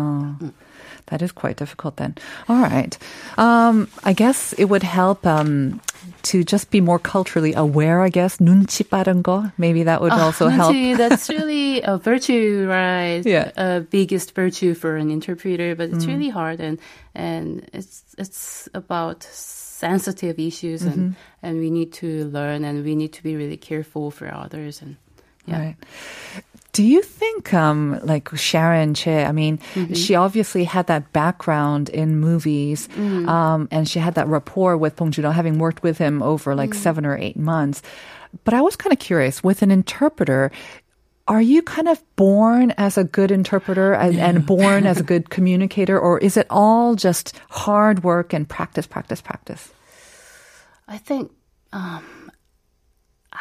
That 1.11 1.23
is 1.23 1.33
quite 1.33 1.57
difficult 1.57 1.97
then. 1.97 2.15
All 2.49 2.61
right. 2.61 2.97
Um, 3.38 3.88
I 4.05 4.12
guess 4.12 4.53
it 4.55 4.67
would 4.67 4.83
help 4.83 5.26
um, 5.26 5.81
to 6.23 6.43
just 6.45 6.71
be 6.71 6.81
more 6.81 6.99
culturally 6.99 7.55
aware, 7.55 8.03
I 8.03 8.09
guess. 8.09 8.38
눈치 8.38 8.83
빠른 8.85 9.23
거. 9.23 9.53
Maybe 9.59 9.85
that 9.85 10.00
would 10.00 10.12
also 10.12 10.49
help. 10.49 10.71
Actually, 10.71 10.95
that's 10.95 11.29
really 11.29 11.83
a 11.83 11.97
virtue, 11.99 12.67
right? 12.69 13.23
Yeah. 13.25 13.50
A 13.57 13.81
biggest 13.81 14.35
virtue 14.35 14.75
for 14.75 14.97
an 14.97 15.11
interpreter, 15.11 15.75
but 15.75 15.91
Mm. 15.91 15.95
it's 15.97 16.07
really 16.07 16.29
hard 16.31 16.61
and 16.61 16.79
and 17.15 17.67
it's 17.73 18.03
it's 18.19 18.69
about 18.75 19.23
sensitive 19.23 20.38
issues 20.38 20.83
and 20.83 21.15
Mm-hmm. 21.17 21.47
and 21.47 21.61
we 21.61 21.71
need 21.71 21.93
to 22.00 22.25
learn 22.33 22.65
and 22.65 22.85
we 22.85 22.95
need 22.97 23.12
to 23.12 23.23
be 23.23 23.37
really 23.37 23.57
careful 23.59 24.11
for 24.11 24.26
others 24.33 24.81
and 24.83 24.97
yeah. 25.47 25.61
Right. 25.61 25.76
Do 26.74 26.84
you 26.84 27.01
think, 27.01 27.54
um, 27.54 28.00
like 28.04 28.34
Sharon 28.36 28.94
Choi, 28.94 29.24
I 29.25 29.32
mean, 29.34 29.58
Mm-hmm. 29.75 29.94
she 29.94 30.16
obviously 30.16 30.63
had 30.63 30.88
that 30.88 31.12
background 31.12 31.90
in 31.90 32.20
movies, 32.20 32.88
Mm-hmm. 32.96 33.28
um, 33.28 33.68
and 33.72 33.88
she 33.90 34.00
had 34.00 34.16
that 34.16 34.28
rapport 34.28 34.78
with 34.78 34.96
Bong 34.96 35.12
Joon-ho, 35.12 35.32
having 35.32 35.60
worked 35.60 35.84
with 35.84 35.98
him 35.98 36.24
over 36.24 36.56
like 36.56 36.72
Mm. 36.72 36.75
seven 36.75 37.06
or 37.06 37.18
eight 37.18 37.36
months. 37.38 37.82
But 38.46 38.54
I 38.54 38.62
was 38.62 38.78
kind 38.78 38.94
of 38.94 39.00
curious, 39.00 39.44
with 39.44 39.62
an 39.62 39.72
interpreter, 39.72 40.51
are 41.28 41.42
you 41.42 41.62
kind 41.62 41.88
of 41.90 42.01
born 42.16 42.72
as 42.78 42.98
a 42.98 43.04
good 43.04 43.32
interpreter 43.32 43.92
and, 43.94 44.18
and 44.18 44.46
born 44.46 44.86
as 44.88 45.00
a 45.00 45.04
good 45.12 45.30
communicator, 45.30 46.00
or 46.00 46.20
is 46.20 46.38
it 46.38 46.48
all 46.50 46.96
just 46.96 47.36
hard 47.50 48.04
work 48.04 48.32
and 48.34 48.48
practice, 48.48 48.88
practice, 48.88 49.20
practice? 49.22 49.72
I 50.88 50.98
think 50.98 51.32
um, 51.74 52.32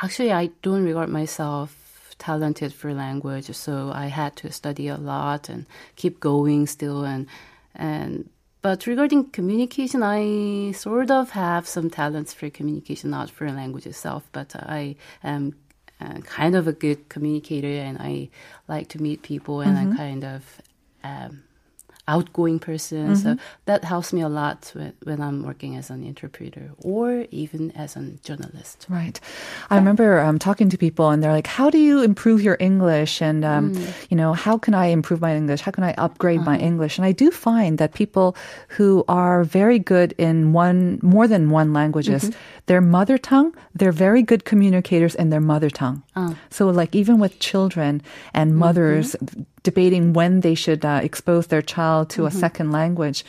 actually 0.02 0.32
I 0.32 0.50
don't 0.62 0.84
regard 0.84 1.08
myself 1.08 1.75
talented 2.20 2.72
for 2.72 2.94
language, 2.94 3.52
so 3.56 3.90
I 3.92 4.06
had 4.06 4.36
to 4.36 4.52
study 4.52 4.86
a 4.88 4.96
lot 4.96 5.48
and 5.48 5.66
keep 5.96 6.20
going 6.20 6.66
still 6.66 7.04
and 7.04 7.26
and 7.74 8.30
but 8.62 8.86
regarding 8.86 9.30
communication, 9.30 10.02
I 10.02 10.72
sort 10.72 11.10
of 11.10 11.30
have 11.30 11.66
some 11.66 11.88
talents 11.88 12.34
for 12.34 12.50
communication, 12.50 13.08
not 13.08 13.30
for 13.30 13.50
language 13.50 13.86
itself, 13.86 14.28
but 14.32 14.54
I 14.54 14.96
am 15.24 15.54
uh, 15.98 16.20
kind 16.20 16.54
of 16.54 16.68
a 16.68 16.72
good 16.72 17.08
communicator 17.08 17.68
and 17.68 17.96
I 17.98 18.28
like 18.68 18.88
to 18.88 19.02
meet 19.02 19.22
people 19.22 19.62
and 19.62 19.78
I'm 19.78 19.96
kind 19.96 20.24
of 20.24 20.60
um, 21.02 21.42
outgoing 22.14 22.58
person. 22.58 23.16
So 23.16 23.36
that 23.70 23.84
helps 23.84 24.12
me 24.12 24.20
a 24.20 24.28
lot 24.28 24.70
when, 24.74 24.92
when 25.08 25.20
I'm 25.20 25.38
working 25.50 25.76
as 25.76 25.90
an 25.90 26.02
interpreter 26.02 26.66
or 26.82 27.26
even 27.30 27.70
as 27.72 27.96
a 27.96 28.02
journalist. 28.26 28.86
Right. 28.88 29.20
I 29.70 29.76
remember 29.76 30.20
um, 30.26 30.38
talking 30.38 30.68
to 30.70 30.78
people 30.86 31.10
and 31.10 31.22
they're 31.22 31.36
like, 31.40 31.46
how 31.46 31.70
do 31.70 31.78
you 31.78 32.02
improve 32.02 32.42
your 32.42 32.56
English? 32.58 33.22
And, 33.22 33.44
um, 33.44 33.64
you 34.10 34.16
know, 34.16 34.32
how 34.32 34.58
can 34.58 34.74
I 34.74 34.86
improve 34.86 35.20
my 35.20 35.34
English? 35.36 35.60
How 35.60 35.70
can 35.70 35.84
I 35.84 35.94
upgrade 35.94 36.42
my 36.42 36.58
English? 36.58 36.98
And 36.98 37.06
I 37.06 37.12
do 37.12 37.30
find 37.30 37.78
that 37.78 37.94
people 37.94 38.36
who 38.76 39.04
are 39.08 39.44
very 39.44 39.78
good 39.78 40.14
in 40.18 40.52
one, 40.52 40.98
more 41.02 41.28
than 41.28 41.50
one 41.50 41.72
languages, 41.72 42.30
their 42.66 42.80
mother 42.80 43.18
tongue, 43.18 43.54
they're 43.74 43.92
very 43.92 44.22
good 44.22 44.44
communicators 44.44 45.14
in 45.14 45.30
their 45.30 45.40
mother 45.40 45.70
tongue. 45.70 46.02
So 46.50 46.70
like 46.80 46.94
even 46.94 47.18
with 47.20 47.38
children 47.38 48.02
and 48.34 48.56
mothers 48.56 49.16
debating 49.62 50.12
when 50.14 50.40
they 50.40 50.54
should 50.54 50.84
uh, 50.84 51.00
expose 51.02 51.48
their 51.48 51.62
child 51.62 52.10
to 52.10 52.26
a 52.26 52.30
second 52.30 52.72
language, 52.72 53.24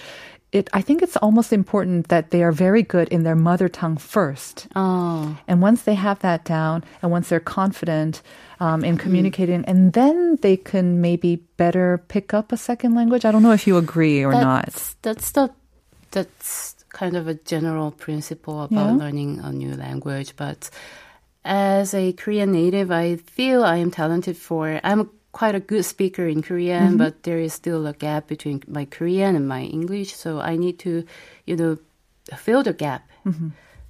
it, 0.52 0.70
I 0.74 0.82
think 0.82 1.02
it's 1.02 1.16
almost 1.18 1.54
important 1.54 2.08
that 2.10 2.32
they 2.32 2.44
are 2.44 2.52
very 2.52 2.84
good 2.84 3.08
in 3.08 3.24
their 3.24 3.36
mother 3.38 3.70
tongue 3.70 3.96
first. 3.98 4.68
Oh, 4.76 5.38
And 5.48 5.62
once 5.62 5.84
they 5.84 5.96
have 5.96 6.20
that 6.20 6.44
down, 6.44 6.84
and 7.02 7.10
once 7.12 7.30
they're 7.30 7.40
confident 7.40 8.22
um, 8.60 8.84
in 8.84 8.98
communicating, 8.98 9.64
and 9.66 9.94
then 9.94 10.36
they 10.42 10.58
can 10.58 11.00
maybe 11.00 11.38
better 11.56 12.04
pick 12.10 12.34
up 12.34 12.52
a 12.52 12.58
second 12.58 12.96
language. 12.96 13.24
I 13.24 13.32
don't 13.32 13.44
know 13.44 13.54
if 13.56 13.66
you 13.66 13.78
agree 13.78 14.26
or 14.26 14.34
not. 14.34 14.66
that's, 14.66 14.96
that's 15.02 15.32
the 15.32 15.50
that's 16.12 16.76
kind 16.90 17.16
of 17.16 17.28
a 17.28 17.36
general 17.36 17.92
principle 17.92 18.64
about 18.64 18.92
Yeah. 18.92 18.98
learning 19.00 19.40
a 19.40 19.52
new 19.54 19.74
language. 19.76 20.36
But 20.36 20.70
as 21.44 21.94
a 21.94 22.14
Korean 22.14 22.52
native, 22.52 22.92
I 22.92 23.16
feel 23.18 23.64
I 23.64 23.78
am 23.78 23.92
talented 23.92 24.38
for. 24.38 24.80
I'm 24.84 25.10
quite 25.32 25.56
a 25.56 25.60
good 25.60 25.86
speaker 25.86 26.28
in 26.28 26.42
Korean, 26.42 26.98
but 26.98 27.24
there 27.24 27.40
is 27.40 27.54
still 27.54 27.88
a 27.88 27.94
gap 27.94 28.28
between 28.28 28.62
my 28.68 28.86
Korean 28.86 29.36
and 29.36 29.48
my 29.48 29.64
English. 29.64 30.14
So 30.14 30.40
I 30.40 30.56
need 30.58 30.78
to, 30.80 31.06
you 31.46 31.56
know, 31.56 31.78
fill 32.36 32.64
the 32.64 32.74
gap. 32.74 33.10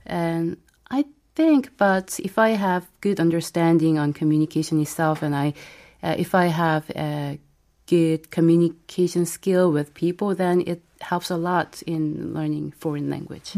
And 0.06 0.58
I 0.90 1.06
think, 1.36 1.72
but 1.78 2.20
if 2.24 2.38
I 2.38 2.50
have 2.50 2.88
good 3.02 3.20
understanding 3.20 3.98
on 3.98 4.14
communication 4.14 4.80
itself, 4.82 5.22
and 5.22 5.36
I, 5.36 5.54
uh, 6.04 6.16
if 6.18 6.34
I 6.36 6.46
have 6.46 6.90
a 6.96 7.40
good 7.88 8.32
communication 8.32 9.26
skill 9.26 9.72
with 9.72 9.94
people, 9.94 10.36
then 10.36 10.62
it 10.66 10.82
helps 11.02 11.30
a 11.30 11.38
lot 11.38 11.82
in 11.86 12.34
learning 12.34 12.74
foreign 12.78 13.10
language. 13.10 13.54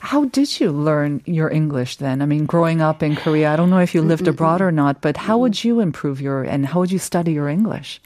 How 0.00 0.24
did 0.24 0.60
you 0.60 0.70
learn 0.70 1.22
your 1.26 1.50
English 1.50 1.96
then? 1.96 2.22
I 2.22 2.26
mean, 2.26 2.46
growing 2.46 2.80
up 2.80 3.02
in 3.02 3.16
Korea, 3.16 3.52
I 3.52 3.56
don't 3.56 3.70
know 3.70 3.80
if 3.80 3.94
you 3.94 4.02
lived 4.02 4.26
abroad 4.28 4.60
or 4.60 4.72
not, 4.72 5.00
but 5.00 5.16
how 5.16 5.38
would 5.38 5.64
you 5.64 5.80
improve 5.80 6.20
your 6.20 6.42
and 6.42 6.66
how 6.66 6.80
would 6.80 6.92
you 6.92 6.98
study 6.98 7.32
your 7.32 7.48
English? 7.48 8.00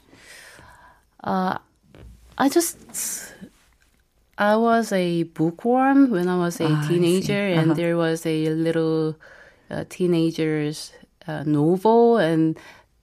I 2.37 2.49
just. 2.49 2.77
I 4.37 4.55
was 4.55 4.91
a 4.91 5.23
bookworm 5.23 6.11
when 6.11 6.27
I 6.29 6.37
was 6.37 6.61
a 6.61 6.69
Ah, 6.69 6.85
teenager, 6.87 7.33
and 7.33 7.71
Uh-huh. 7.71 7.73
there 7.73 7.97
was 7.97 8.23
a 8.25 8.49
little 8.53 9.17
uh, 9.71 9.83
teenager's 9.89 10.93
uh, 11.27 11.41
novel, 11.43 12.17
and 12.17 12.55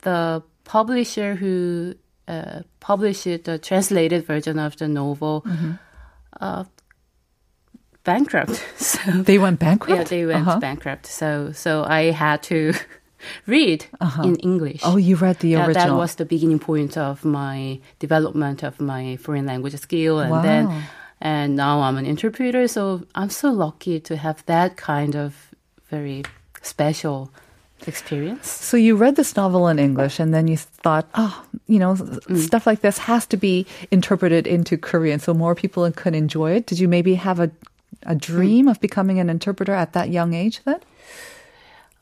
the 0.02 0.42
publisher 0.62 1.34
who 1.34 1.94
uh, 2.28 2.62
published 2.80 3.24
the 3.44 3.58
translated 3.58 4.26
version 4.26 4.58
of 4.58 4.76
the 4.76 4.88
novel 4.88 5.42
Mm-hmm. 5.46 5.72
uh, 6.40 6.64
bankrupt. 8.04 8.62
So 8.76 8.98
They 9.22 9.38
went 9.38 9.58
bankrupt. 9.58 9.98
yeah, 9.98 10.04
they 10.04 10.26
went 10.26 10.46
Uh-huh. 10.46 10.60
bankrupt. 10.60 11.06
So 11.06 11.52
so 11.52 11.84
I 11.84 12.10
had 12.12 12.42
to 12.44 12.72
read 13.46 13.86
in 14.22 14.36
English. 14.36 14.80
Oh, 14.84 14.96
you 14.98 15.16
read 15.16 15.38
the 15.38 15.48
Yeah, 15.48 15.66
that 15.66 15.76
original. 15.76 15.98
was 15.98 16.14
the 16.14 16.24
beginning 16.24 16.58
point 16.58 16.96
of 16.96 17.24
my 17.24 17.80
development 17.98 18.62
of 18.62 18.80
my 18.80 19.16
foreign 19.16 19.46
language 19.46 19.76
skill, 19.78 20.18
and 20.20 20.44
then 20.44 20.68
and 21.20 21.56
now 21.56 21.80
I'm 21.80 21.96
an 21.96 22.04
interpreter. 22.06 22.68
So 22.68 23.00
I'm 23.14 23.30
so 23.30 23.50
lucky 23.50 24.00
to 24.00 24.16
have 24.16 24.44
that 24.46 24.76
kind 24.76 25.14
of 25.16 25.34
very 25.90 26.22
special 26.62 27.30
experience. 27.86 28.48
So 28.48 28.76
you 28.76 28.96
read 28.96 29.16
this 29.16 29.36
novel 29.36 29.68
in 29.68 29.78
English, 29.78 30.20
and 30.20 30.32
then 30.32 30.48
you 30.48 30.56
thought, 30.56 31.06
oh, 31.14 31.44
you 31.66 31.78
know, 31.78 31.94
Mm. 31.94 32.38
stuff 32.38 32.66
like 32.66 32.80
this 32.80 32.98
has 32.98 33.26
to 33.26 33.36
be 33.36 33.66
interpreted 33.90 34.46
into 34.46 34.76
Korean, 34.76 35.20
so 35.20 35.34
more 35.34 35.54
people 35.54 35.90
can 35.92 36.14
enjoy 36.14 36.52
it. 36.52 36.66
Did 36.66 36.78
you 36.78 36.88
maybe 36.88 37.14
have 37.14 37.40
a 37.40 37.50
a 38.06 38.14
dream 38.14 38.68
of 38.68 38.80
becoming 38.80 39.18
an 39.20 39.30
interpreter 39.30 39.72
at 39.72 39.92
that 39.92 40.10
young 40.10 40.34
age 40.34 40.60
then? 40.64 40.80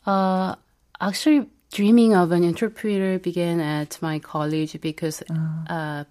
Uh, 0.07 0.55
actually, 1.00 1.47
dreaming 1.71 2.14
of 2.14 2.33
an 2.33 2.43
interpreter 2.43 3.19
began 3.19 3.61
at 3.61 3.99
my 4.02 4.19
college 4.19 4.81
because 4.81 5.23
uh, 5.69 6.05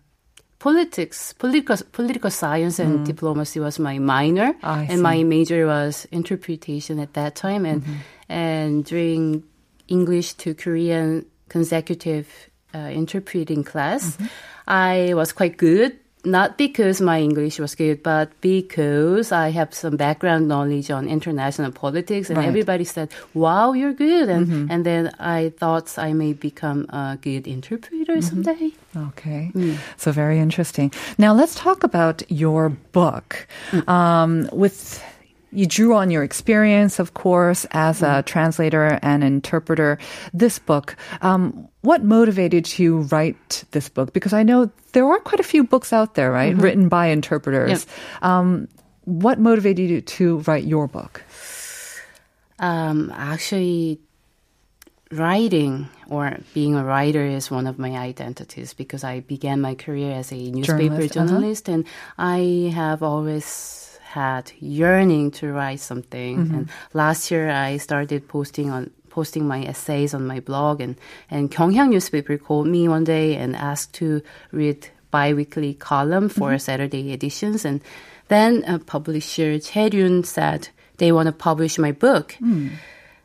politics, 0.60 1.34
political 1.34 1.76
political 1.92 2.30
science, 2.30 2.80
and 2.80 3.06
diplomacy 3.06 3.60
was 3.60 3.80
my 3.80 4.00
minor, 4.00 4.54
I 4.64 4.84
and 4.90 5.02
my 5.02 5.24
major 5.24 5.66
was 5.68 6.08
interpretation 6.12 7.00
at 7.00 7.14
that 7.14 7.36
time. 7.36 7.66
And 7.66 7.84
and 8.30 8.86
during 8.86 9.44
English 9.92 10.34
to 10.40 10.56
Korean 10.56 11.26
consecutive 11.52 12.28
uh, 12.74 12.90
interpreting 12.96 13.64
class, 13.64 14.16
mm-hmm. 14.16 14.26
I 14.68 15.14
was 15.14 15.34
quite 15.36 15.58
good. 15.60 16.00
Not 16.24 16.54
because 16.54 17.02
my 17.02 17.18
English 17.18 17.58
was 17.58 17.74
good, 17.74 18.04
but 18.06 18.30
because 18.46 19.32
I 19.34 19.50
have 19.50 19.74
some 19.74 19.98
background 19.98 20.46
knowledge 20.46 20.94
on 20.94 21.10
international 21.10 21.72
politics, 21.74 22.30
and 22.30 22.38
Right. 22.38 22.46
everybody 22.46 22.86
said, 22.86 23.10
"Wow, 23.34 23.74
you're 23.74 23.98
good!" 23.98 24.30
And 24.30 24.46
mm-hmm. 24.46 24.70
and 24.70 24.86
then 24.86 25.10
I 25.18 25.50
thought 25.58 25.90
I 25.98 26.14
may 26.14 26.38
become 26.38 26.86
a 26.94 27.18
good 27.18 27.50
interpreter 27.50 28.22
mm-hmm. 28.22 28.30
someday. 28.30 28.70
Okay. 28.94 29.50
Mm. 29.58 29.82
So 29.98 30.14
very 30.14 30.38
interesting. 30.38 30.94
Now 31.18 31.34
let's 31.34 31.58
talk 31.58 31.82
about 31.82 32.22
your 32.30 32.70
book. 32.94 33.50
Mm. 33.74 33.90
Um, 33.90 34.32
with 34.54 35.02
you 35.52 35.66
drew 35.66 35.96
on 35.96 36.12
your 36.12 36.24
experience, 36.24 37.00
of 37.00 37.14
course, 37.14 37.66
as 37.72 38.02
a 38.02 38.24
translator 38.24 39.00
and 39.02 39.24
interpreter. 39.24 39.98
This 40.34 40.60
book, 40.60 40.96
um, 41.22 41.68
what 41.82 42.04
motivated 42.04 42.68
you 42.80 43.02
to 43.02 43.16
write 43.16 43.64
this 43.72 43.90
book? 43.90 44.14
Because 44.14 44.34
I 44.34 44.44
know 44.44 44.72
there 44.94 45.06
are 45.06 45.20
quite 45.20 45.40
a 45.40 45.44
few 45.44 45.64
books 45.64 45.94
out 45.94 46.16
there, 46.16 46.32
right, 46.32 46.56
written 46.56 46.90
by 46.90 47.08
interpreters. 47.08 47.86
Um, 48.22 48.68
what 49.06 49.40
motivated 49.40 49.90
you 49.90 50.02
to 50.02 50.38
write 50.40 50.64
your 50.64 50.88
book? 50.88 51.24
Um, 52.60 53.12
actually, 53.16 54.00
writing 55.12 55.90
or 56.08 56.38
being 56.54 56.76
a 56.76 56.84
writer 56.86 57.26
is 57.26 57.52
one 57.52 57.68
of 57.68 57.80
my 57.80 57.98
identities 57.98 58.74
because 58.74 59.04
I 59.04 59.22
began 59.22 59.60
my 59.60 59.76
career 59.76 60.14
as 60.14 60.32
a 60.32 60.36
newspaper 60.36 61.08
Journalist, 61.08 61.18
uh-huh. 61.18 61.28
journalist, 61.28 61.70
and 61.70 61.86
I 62.18 62.72
have 62.74 63.04
always 63.04 63.91
had 64.12 64.52
yearning 64.60 65.32
to 65.32 65.52
write 65.52 65.80
something. 65.80 66.38
Mm-hmm. 66.38 66.56
And 66.56 66.70
last 66.94 67.32
year, 67.32 67.50
I 67.50 67.78
started 67.78 68.28
posting 68.28 68.70
on 68.70 68.92
posting 69.10 69.48
my 69.48 69.64
essays 69.64 70.14
on 70.14 70.28
my 70.28 70.40
blog, 70.40 70.82
and 70.82 70.96
and 71.30 71.52
Gyeongyang 71.52 71.90
newspaper 71.90 72.38
called 72.38 72.68
me 72.68 72.88
one 72.88 73.04
day 73.04 73.36
and 73.36 73.56
asked 73.56 73.94
to 74.00 74.22
read 74.52 74.88
biweekly 75.12 75.76
column 75.76 76.30
for 76.30 76.52
Mm-hmm. 76.52 76.64
Saturday 76.64 77.12
editions, 77.12 77.66
and 77.66 77.82
then 78.28 78.64
a 78.68 78.80
publisher 78.80 79.60
Chaeryun 79.60 80.26
said 80.26 80.70
they 80.98 81.12
want 81.12 81.28
to 81.28 81.36
publish 81.36 81.78
my 81.80 81.92
book. 81.92 82.34
Hmm. 82.40 82.80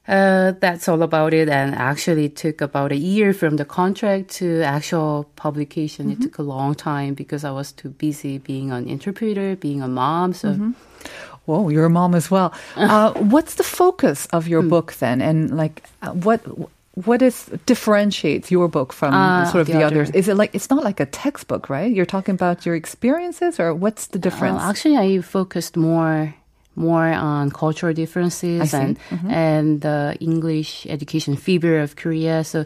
Uh, 0.09 0.53
that's 0.61 0.89
all 0.89 1.03
about 1.03 1.35
it. 1.35 1.49
And 1.49 1.75
actually 1.75 2.27
it 2.27 2.37
took 2.37 2.61
about 2.61 2.93
a 2.93 2.97
year 2.97 3.33
from 3.33 3.57
the 3.57 3.65
contract 3.65 4.29
to 4.39 4.63
actual 4.63 5.29
publication. 5.37 6.07
Mm-hmm. 6.07 6.23
It 6.23 6.25
took 6.25 6.39
a 6.39 6.43
long 6.43 6.75
time 6.75 7.15
because 7.15 7.45
I 7.45 7.51
was 7.51 7.73
too 7.73 7.91
busy 7.91 8.39
being 8.39 8.71
an 8.71 8.89
interpreter, 8.89 9.57
being 9.57 9.83
a 9.83 9.89
mom. 9.89 10.33
So 10.33 10.47
Mm-hmm. 10.47 10.73
Whoa, 11.47 11.69
you're 11.69 11.85
a 11.85 11.91
mom 11.91 12.15
as 12.15 12.31
well. 12.31 12.53
Uh, 12.77 13.13
what's 13.15 13.55
the 13.55 13.63
focus 13.63 14.27
of 14.33 14.49
your 14.49 14.63
book 14.63 14.95
then? 14.95 15.21
And 15.23 15.57
like, 15.57 15.83
uh, 16.03 16.11
what 16.11 16.41
what 16.95 17.21
is 17.21 17.51
differentiates 17.67 18.51
your 18.51 18.69
book 18.69 18.93
from 18.93 19.13
Ah, 19.13 19.45
sort 19.53 19.61
of 19.61 19.67
the, 19.67 19.75
the 19.75 19.83
others? 19.85 20.11
Is 20.11 20.29
it 20.29 20.37
like 20.37 20.55
it's 20.55 20.71
not 20.71 20.83
like 20.83 20.99
a 20.99 21.07
textbook, 21.07 21.69
right? 21.69 21.93
You're 21.93 22.07
talking 22.07 22.35
about 22.35 22.65
your 22.65 22.75
experiences, 22.75 23.61
or 23.61 23.75
what's 23.75 24.09
the 24.09 24.19
difference? 24.19 24.63
Uh, 24.63 24.71
actually, 24.71 24.97
I 24.97 25.21
focused 25.21 25.77
more 25.77 26.35
more 26.77 27.07
on 27.07 27.51
cultural 27.51 27.93
differences 27.93 28.61
I 28.61 28.67
see. 28.67 28.77
and 28.77 28.99
mm-hmm. 29.11 29.31
and 29.31 29.81
the 29.81 30.17
English 30.21 30.87
education 30.87 31.37
fever 31.37 31.81
of 31.81 31.97
Korea. 31.97 32.45
So 32.45 32.65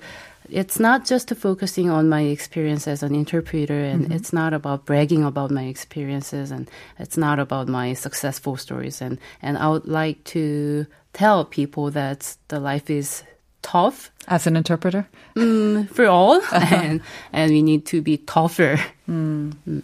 it's 0.50 0.81
not 0.81 1.07
just 1.07 1.31
focusing 1.37 1.90
on 1.90 2.09
my 2.09 2.23
experience 2.23 2.88
as 2.88 3.02
an 3.02 3.14
interpreter, 3.14 3.79
and 3.79 4.05
mm-hmm. 4.05 4.12
it's 4.12 4.33
not 4.33 4.52
about 4.52 4.85
bragging 4.85 5.25
about 5.25 5.50
my 5.50 5.64
experiences, 5.64 6.50
and 6.50 6.69
it's 6.99 7.17
not 7.17 7.38
about 7.38 7.69
my 7.69 7.95
successful 7.95 8.57
stories. 8.57 9.00
And 9.00 9.19
and 9.43 9.57
I 9.57 9.69
would 9.69 9.87
like 9.87 10.23
to 10.35 10.87
tell 11.12 11.45
people 11.45 11.90
that 11.93 12.37
the 12.49 12.61
life 12.61 12.90
is 12.90 13.23
tough 13.62 14.11
As 14.26 14.47
an 14.47 14.57
interpreter, 14.57 15.07
mm, 15.37 15.88
for 15.90 16.07
all, 16.07 16.37
uh-huh. 16.52 16.75
and 16.75 17.00
and 17.33 17.52
we 17.52 17.62
need 17.62 17.87
to 17.87 18.02
be 18.02 18.19
tougher. 18.19 18.81
Mm. 19.09 19.55
Mm. 19.69 19.83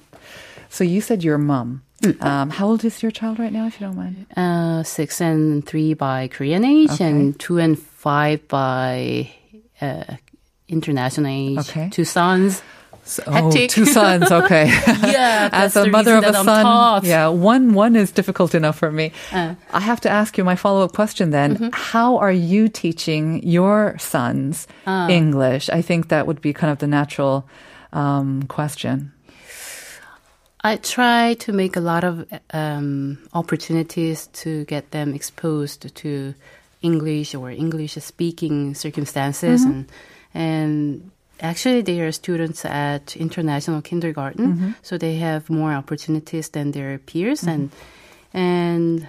so 0.68 0.84
you 0.84 1.00
said 1.00 1.22
your 1.22 1.38
mom. 1.38 1.82
Um, 2.20 2.50
how 2.50 2.66
old 2.68 2.84
is 2.84 3.02
your 3.02 3.10
child 3.10 3.38
right 3.38 3.52
now, 3.52 3.66
if 3.66 3.80
you 3.80 3.86
don't 3.86 3.96
mind? 3.96 4.26
Uh, 4.36 4.82
six 4.82 5.20
and 5.20 5.64
three 5.66 5.94
by 5.94 6.28
Korean 6.28 6.64
age, 6.64 6.90
Okay. 6.90 7.04
and 7.08 7.38
two 7.40 7.58
and 7.58 7.78
five 7.78 8.46
by 8.48 9.30
uh, 9.80 10.04
international 10.68 11.26
age. 11.28 11.58
Okay. 11.58 11.88
Two 11.90 12.04
sons. 12.04 12.62
So, 13.04 13.22
oh, 13.26 13.50
two 13.50 13.86
sons. 13.86 14.30
Okay. 14.32 14.66
Yeah, 15.06 15.48
As 15.52 15.76
a 15.76 15.86
mother 15.86 16.16
of 16.16 16.24
a 16.24 16.32
son, 16.34 17.04
yeah, 17.04 17.28
one 17.28 17.72
one 17.72 17.94
is 17.96 18.10
difficult 18.10 18.54
enough 18.54 18.76
for 18.78 18.90
me. 18.90 19.12
Uh. 19.32 19.54
I 19.72 19.80
have 19.80 20.00
to 20.02 20.10
ask 20.10 20.36
you 20.36 20.44
my 20.44 20.56
follow 20.56 20.84
up 20.84 20.92
question 20.92 21.30
then. 21.30 21.54
Mm-hmm. 21.54 21.68
How 21.72 22.18
are 22.18 22.32
you 22.32 22.68
teaching 22.68 23.42
your 23.46 23.96
sons 23.98 24.66
Ah. 24.86 25.08
English? 25.08 25.70
I 25.70 25.82
think 25.82 26.08
that 26.08 26.26
would 26.26 26.40
be 26.42 26.52
kind 26.52 26.72
of 26.72 26.78
the 26.78 26.88
natural 26.88 27.48
um, 27.92 28.42
question. 28.48 29.12
I 30.72 30.76
try 30.76 31.34
to 31.46 31.52
make 31.52 31.76
a 31.76 31.80
lot 31.80 32.02
of 32.04 32.26
um, 32.52 33.18
opportunities 33.32 34.26
to 34.42 34.64
get 34.64 34.90
them 34.90 35.14
exposed 35.14 35.94
to 35.94 36.34
English 36.82 37.34
or 37.34 37.50
English 37.50 37.94
speaking 38.00 38.74
circumstances, 38.74 39.60
Mm-hmm. 39.62 39.72
and 39.72 39.86
and 40.34 41.10
actually 41.40 41.82
they 41.82 42.00
are 42.00 42.12
students 42.12 42.64
at 42.64 43.16
international 43.16 43.80
kindergarten, 43.82 44.46
Mm-hmm. 44.46 44.70
so 44.82 44.98
they 44.98 45.16
have 45.18 45.42
more 45.48 45.72
opportunities 45.72 46.48
than 46.50 46.72
their 46.72 46.98
peers, 46.98 47.42
and 47.46 47.70
and 48.34 49.08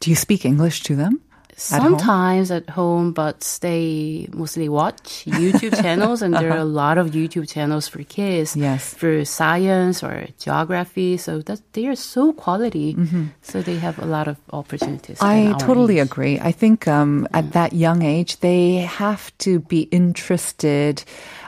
Do 0.00 0.10
you 0.10 0.16
speak 0.16 0.44
English 0.44 0.82
to 0.88 0.96
them? 0.96 1.20
Sometimes 1.58 2.50
at 2.50 2.68
home, 2.68 3.12
but 3.12 3.58
they 3.62 4.28
mostly 4.32 4.68
watch 4.68 5.24
YouTube 5.24 5.74
channels, 5.82 6.20
and 6.20 6.34
there 6.34 6.52
are 6.52 6.58
a 6.58 6.64
lot 6.64 6.98
of 6.98 7.12
YouTube 7.12 7.48
channels 7.48 7.88
for 7.88 8.02
kids. 8.04 8.54
Yes. 8.54 8.92
For 8.92 9.24
science 9.24 10.02
or 10.02 10.28
geography, 10.38 11.16
so 11.16 11.40
that 11.40 11.60
they 11.72 11.86
are 11.86 11.96
so 11.96 12.34
quality. 12.34 12.94
So 13.40 13.62
they 13.62 13.76
have 13.76 13.98
a 13.98 14.04
lot 14.04 14.28
of 14.28 14.36
opportunities. 14.52 15.18
Mm-hmm. 15.18 15.54
I 15.54 15.58
totally 15.58 15.98
age. 15.98 16.06
agree. 16.06 16.38
I 16.40 16.52
think 16.52 16.86
um, 16.86 17.26
at 17.32 17.52
that 17.52 17.72
young 17.72 18.02
age, 18.02 18.40
they 18.40 18.84
have 18.84 19.36
to 19.38 19.60
be 19.60 19.82
interested 19.88 21.04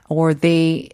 or 0.08 0.32
they 0.32 0.90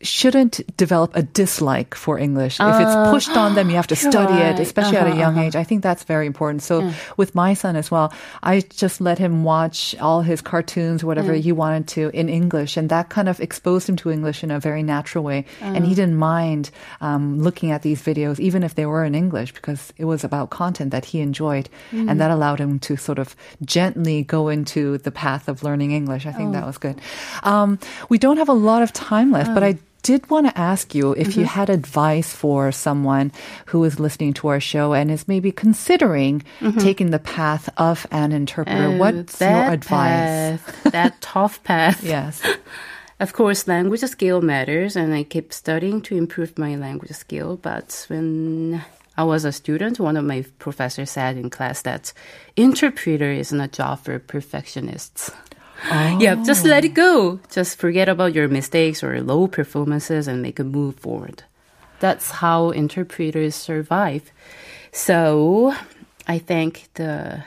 shouldn't 0.00 0.60
develop 0.76 1.16
a 1.16 1.22
dislike 1.22 1.94
for 1.94 2.18
English. 2.18 2.60
if 2.60 2.80
it's 2.80 2.90
uh, 2.90 3.10
pushed 3.10 3.36
on 3.36 3.54
them, 3.54 3.68
you 3.68 3.76
have 3.76 3.88
to 3.88 3.96
study 4.08 4.34
it, 4.34 4.52
right. 4.52 4.60
especially 4.60 4.96
at 4.96 5.06
a 5.06 5.10
uh-huh, 5.10 5.18
young 5.18 5.34
uh-huh. 5.34 5.46
age. 5.46 5.56
I 5.56 5.64
think 5.64 5.82
that's 5.82 6.04
very 6.04 6.26
important. 6.26 6.62
So 6.62 6.92
with 7.16 7.34
my 7.34 7.54
son 7.54 7.74
as 7.74 7.90
well, 7.90 8.12
I 8.42 8.60
just 8.60 9.00
let 9.00 9.18
him 9.18 9.42
watch 9.42 9.96
all 10.00 10.22
his 10.22 10.40
cartoons, 10.40 11.02
whatever 11.02 11.32
mm. 11.32 11.40
he 11.40 11.50
wanted 11.50 11.88
to 11.88 12.10
in 12.14 12.28
English. 12.28 12.76
And 12.76 12.88
that 12.90 13.08
kind 13.08 13.28
of 13.28 13.40
exposed 13.40 13.88
him 13.88 13.96
to 13.96 14.10
English 14.10 14.44
in 14.44 14.50
a 14.50 14.60
very 14.60 14.82
natural 14.82 15.24
way. 15.24 15.44
And 15.60 15.84
he 15.84 15.92
uh. 15.92 15.96
didn't 15.96 16.16
mind 16.16 16.70
um, 17.00 17.40
looking 17.40 17.72
at 17.72 17.82
these 17.82 18.00
videos, 18.00 18.38
even 18.38 18.62
if 18.62 18.76
they 18.76 18.86
were 18.86 19.04
in 19.04 19.14
English, 19.14 19.52
because 19.52 19.92
it 19.96 20.04
was 20.04 20.22
about 20.22 20.50
content 20.50 20.92
that 20.92 21.06
he 21.06 21.20
enjoyed. 21.20 21.68
And 21.90 22.10
mm. 22.10 22.18
that 22.18 22.30
allowed 22.30 22.60
him 22.60 22.78
to 22.80 22.96
sort 22.96 23.18
of 23.18 23.34
gently 23.64 24.22
go 24.22 24.48
into 24.48 24.98
the 24.98 25.10
path 25.10 25.48
of 25.48 25.64
learning 25.64 25.90
English. 25.90 26.24
I 26.24 26.32
think 26.32 26.52
that 26.52 26.62
oh. 26.62 26.66
was 26.66 26.78
good. 26.78 27.00
Um, 27.42 27.80
we 28.08 28.18
don't 28.18 28.36
have 28.36 28.48
a 28.48 28.52
lot 28.52 28.82
of 28.82 28.92
time 28.92 29.32
left, 29.32 29.52
but 29.54 29.64
I 29.64 29.70
uh. 29.72 29.87
Did 30.08 30.30
want 30.30 30.46
to 30.46 30.58
ask 30.58 30.94
you 30.94 31.12
if 31.12 31.36
you 31.36 31.44
mm-hmm. 31.44 31.60
had 31.60 31.68
advice 31.68 32.32
for 32.32 32.72
someone 32.72 33.30
who 33.66 33.84
is 33.84 34.00
listening 34.00 34.32
to 34.32 34.48
our 34.48 34.58
show 34.58 34.94
and 34.94 35.10
is 35.10 35.28
maybe 35.28 35.52
considering 35.52 36.40
mm-hmm. 36.60 36.78
taking 36.78 37.10
the 37.10 37.18
path 37.18 37.68
of 37.76 38.06
an 38.10 38.32
interpreter. 38.32 38.86
Oh, 38.86 38.96
What's 38.96 39.38
your 39.38 39.68
advice? 39.68 40.62
path, 40.62 40.92
that 40.92 41.20
tough 41.20 41.62
path. 41.68 42.02
Yes. 42.02 42.40
Of 43.20 43.32
course, 43.32 43.66
language 43.66 44.02
skill 44.02 44.40
matters, 44.42 44.94
and 44.94 45.12
I 45.12 45.24
keep 45.24 45.52
studying 45.52 46.02
to 46.02 46.16
improve 46.16 46.56
my 46.56 46.76
language 46.76 47.10
skill. 47.10 47.56
But 47.56 48.06
when 48.06 48.80
I 49.16 49.24
was 49.24 49.44
a 49.44 49.50
student, 49.50 49.98
one 49.98 50.16
of 50.16 50.24
my 50.24 50.44
professors 50.60 51.10
said 51.10 51.36
in 51.36 51.50
class 51.50 51.82
that 51.82 52.12
interpreter 52.54 53.32
isn't 53.32 53.60
a 53.60 53.66
job 53.66 54.04
for 54.04 54.20
perfectionists. 54.20 55.32
Oh. 55.90 56.18
Yeah, 56.20 56.34
just 56.44 56.64
let 56.64 56.84
it 56.84 56.94
go. 56.94 57.40
Just 57.50 57.78
forget 57.78 58.08
about 58.08 58.34
your 58.34 58.48
mistakes 58.48 59.02
or 59.02 59.22
low 59.22 59.46
performances 59.46 60.26
and 60.28 60.42
make 60.42 60.58
a 60.58 60.64
move 60.64 60.96
forward. 60.96 61.44
That's 62.00 62.30
how 62.30 62.70
interpreters 62.70 63.54
survive. 63.54 64.32
So, 64.92 65.74
I 66.26 66.38
think 66.38 66.88
the 66.94 67.44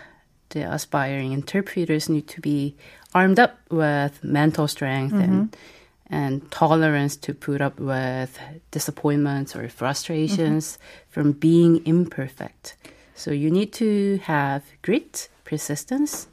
the 0.50 0.62
aspiring 0.62 1.32
interpreters 1.32 2.10
need 2.10 2.28
to 2.28 2.42
be 2.42 2.76
armed 3.14 3.40
up 3.40 3.58
with 3.70 4.24
mental 4.24 4.68
strength 4.68 5.14
and 5.14 5.52
mm-hmm. 5.52 6.14
and 6.14 6.52
tolerance 6.52 7.16
to 7.18 7.34
put 7.34 7.62
up 7.62 7.80
with 7.80 8.38
disappointments 8.72 9.56
or 9.56 9.68
frustrations 9.70 10.78
mm-hmm. 10.78 11.12
from 11.12 11.32
being 11.32 11.86
imperfect. 11.86 12.76
So 13.16 13.32
you 13.32 13.52
need 13.52 13.72
to 13.74 14.20
have 14.24 14.64
grit, 14.82 15.30
persistence. 15.44 16.28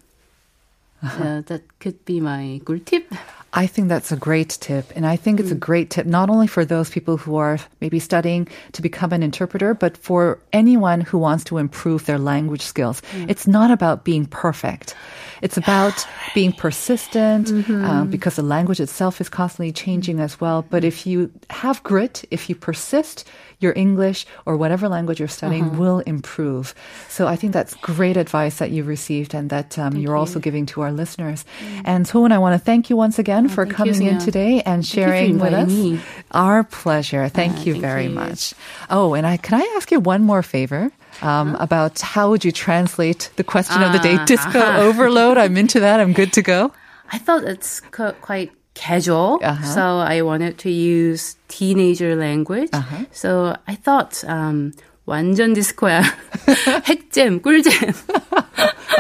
Uh, 1.02 1.42
that 1.46 1.62
could 1.78 2.04
be 2.04 2.20
my 2.20 2.60
good 2.64 2.86
tip. 2.86 3.12
I 3.52 3.66
think 3.66 3.88
that's 3.88 4.12
a 4.12 4.16
great 4.16 4.50
tip. 4.60 4.92
And 4.94 5.06
I 5.06 5.16
think 5.16 5.40
it's 5.40 5.50
a 5.50 5.54
great 5.54 5.90
tip, 5.90 6.06
not 6.06 6.28
only 6.28 6.46
for 6.46 6.64
those 6.64 6.90
people 6.90 7.16
who 7.16 7.36
are 7.36 7.58
maybe 7.80 7.98
studying 7.98 8.46
to 8.72 8.82
become 8.82 9.12
an 9.12 9.22
interpreter, 9.22 9.72
but 9.72 9.96
for 9.96 10.38
anyone 10.52 11.00
who 11.00 11.16
wants 11.16 11.44
to 11.44 11.56
improve 11.56 12.04
their 12.04 12.18
language 12.18 12.60
skills. 12.60 13.00
It's 13.26 13.46
not 13.46 13.70
about 13.70 14.04
being 14.04 14.26
perfect. 14.26 14.94
It's 15.40 15.56
about 15.56 16.06
being 16.34 16.52
persistent 16.52 17.50
uh, 17.70 18.04
because 18.04 18.36
the 18.36 18.42
language 18.42 18.80
itself 18.80 19.20
is 19.20 19.28
constantly 19.28 19.72
changing 19.72 20.20
as 20.20 20.40
well. 20.40 20.62
But 20.68 20.84
if 20.84 21.06
you 21.06 21.30
have 21.48 21.82
grit, 21.82 22.24
if 22.30 22.50
you 22.50 22.54
persist, 22.54 23.26
your 23.60 23.72
English 23.76 24.24
or 24.46 24.56
whatever 24.56 24.88
language 24.88 25.18
you're 25.18 25.28
studying 25.28 25.76
will 25.78 25.98
improve. 26.00 26.74
So 27.08 27.26
I 27.26 27.36
think 27.36 27.52
that's 27.52 27.74
great 27.74 28.16
advice 28.16 28.58
that 28.58 28.70
you've 28.70 28.86
received 28.86 29.34
and 29.34 29.50
that 29.50 29.78
um, 29.78 29.96
you're 29.96 30.16
also 30.16 30.38
giving 30.38 30.64
to 30.66 30.80
our 30.82 30.92
listeners. 30.92 31.44
And 31.84 32.06
Soon, 32.06 32.30
I 32.32 32.38
want 32.38 32.54
to 32.54 32.64
thank 32.64 32.88
you 32.90 32.96
once 32.96 33.18
again 33.18 33.48
for 33.48 33.64
thank 33.66 33.70
you, 33.70 33.74
coming 33.76 34.02
in 34.02 34.18
today 34.18 34.62
and 34.62 34.86
sharing 34.86 35.38
with 35.38 35.52
us. 35.54 35.68
me. 35.68 36.00
Our 36.30 36.62
pleasure. 36.64 37.28
Thank 37.28 37.56
Ah, 37.58 37.62
you 37.64 37.72
thank 37.74 37.82
very 37.82 38.04
you. 38.04 38.10
much. 38.10 38.54
Oh, 38.90 39.14
and 39.14 39.26
I 39.26 39.36
can 39.36 39.60
I 39.60 39.74
ask 39.76 39.90
you 39.90 40.00
one 40.00 40.22
more 40.22 40.42
favor? 40.42 40.90
um, 41.22 41.56
about 41.56 41.98
how 42.00 42.30
would 42.30 42.44
you 42.44 42.52
translate 42.52 43.30
the 43.34 43.42
question 43.42 43.82
of 43.82 43.92
the 43.92 43.98
day, 43.98 44.14
Ah, 44.18 44.24
disco 44.24 44.60
aha. 44.60 44.78
overload. 44.86 45.36
I'm 45.36 45.56
into 45.56 45.80
that. 45.80 45.98
I'm 45.98 46.12
good 46.12 46.32
to 46.34 46.42
go. 46.42 46.70
I 47.10 47.18
thought 47.18 47.42
it's 47.42 47.80
co- 47.80 48.12
quite 48.20 48.52
casual, 48.77 49.39
Uh-huh. 49.43 49.63
so 49.65 49.81
I 49.99 50.21
wanted 50.23 50.57
to 50.59 50.69
use 50.69 51.35
teenager 51.47 52.15
language. 52.15 52.69
Uh-huh. 52.73 53.05
So 53.11 53.55
I 53.67 53.75
thought 53.75 54.23
um, 54.27 54.73
완전 55.07 55.53
디스코야. 55.53 56.03
핵잼, 56.87 57.39
꿀잼. 57.41 57.93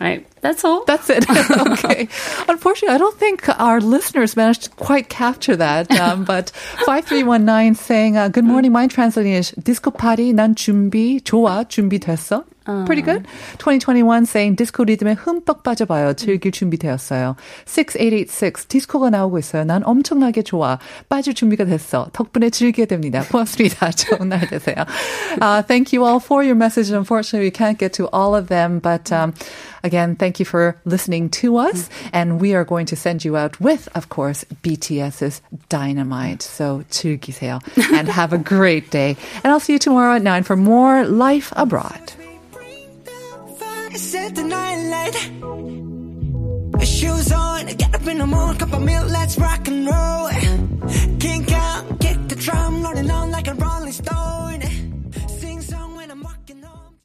Right, 0.00 0.24
that's 0.40 0.64
all. 0.64 0.82
That's 0.86 1.10
it. 1.10 1.28
okay. 1.28 2.08
Unfortunately, 2.48 2.94
I 2.94 2.98
don't 2.98 3.18
think 3.18 3.46
our 3.60 3.82
listeners 3.82 4.34
managed 4.34 4.62
to 4.64 4.70
quite 4.70 5.10
capture 5.10 5.56
that. 5.56 5.90
Um, 6.00 6.24
but 6.24 6.48
5319 6.86 7.74
saying, 7.74 8.16
uh, 8.16 8.28
Good 8.28 8.44
morning. 8.44 8.72
My 8.72 8.86
translating 8.86 9.34
is 9.34 9.50
disco 9.62 9.90
party. 9.90 10.32
난 10.32 10.54
준비, 10.54 11.20
좋아. 11.20 11.68
준비됐어. 11.68 12.44
Pretty 12.86 13.02
good. 13.02 13.26
2021 13.58 14.26
saying 14.26 14.54
disco 14.56 14.84
리듬에 14.84 15.14
흠뻑 15.14 15.62
빠져봐요. 15.62 16.14
즐길 16.14 16.52
준비되었어요. 16.52 17.36
6886 17.66 18.68
디스코가 18.68 19.10
나오고 19.10 19.38
있어요. 19.38 19.64
난 19.64 19.82
엄청나게 19.84 20.42
좋아. 20.42 20.78
빠질 21.08 21.34
준비가 21.34 21.64
됐어. 21.64 22.08
덕분에 22.12 22.50
즐기게 22.50 22.86
됩니다. 22.86 23.24
고맙습니다. 23.30 23.90
좋은 23.90 24.28
날 24.28 24.46
되세요. 24.46 24.86
Uh, 25.40 25.62
thank 25.62 25.92
you 25.92 26.04
all 26.04 26.20
for 26.20 26.42
your 26.42 26.54
messages. 26.54 26.92
Unfortunately, 26.92 27.46
we 27.46 27.50
can't 27.50 27.78
get 27.78 27.92
to 27.94 28.06
all 28.12 28.36
of 28.36 28.48
them, 28.48 28.78
but 28.78 29.10
um, 29.10 29.34
again, 29.82 30.14
thank 30.14 30.38
you 30.38 30.44
for 30.44 30.76
listening 30.84 31.28
to 31.30 31.56
us. 31.56 31.88
And 32.12 32.40
we 32.40 32.54
are 32.54 32.64
going 32.64 32.86
to 32.86 32.96
send 32.96 33.24
you 33.24 33.36
out 33.36 33.60
with, 33.60 33.88
of 33.94 34.08
course, 34.10 34.44
BTS's 34.62 35.42
Dynamite. 35.68 36.42
So 36.42 36.84
즐기세요 36.90 37.58
and 37.92 38.08
have 38.08 38.32
a 38.32 38.38
great 38.38 38.90
day. 38.90 39.16
And 39.42 39.52
I'll 39.52 39.60
see 39.60 39.72
you 39.72 39.78
tomorrow 39.78 40.14
at 40.14 40.22
9 40.22 40.44
for 40.44 40.56
more 40.56 41.04
Life 41.04 41.52
Abroad. 41.56 42.12
Set 43.97 44.35
the 44.35 44.43
night 44.43 44.89
light. 44.93 45.15
Shoes 46.85 47.31
on, 47.31 47.65
get 47.67 47.95
up 47.95 48.05
in 48.07 48.17
the 48.17 48.27
morning, 48.27 48.57
cup 48.57 48.73
of 48.73 48.81
milk, 48.81 49.09
let's 49.09 49.37
rock 49.37 49.65
and 49.69 49.87
roll. 49.87 50.29
Kink 51.17 51.49
out, 51.53 51.99
kick 52.01 52.27
the 52.27 52.35
drum, 52.35 52.83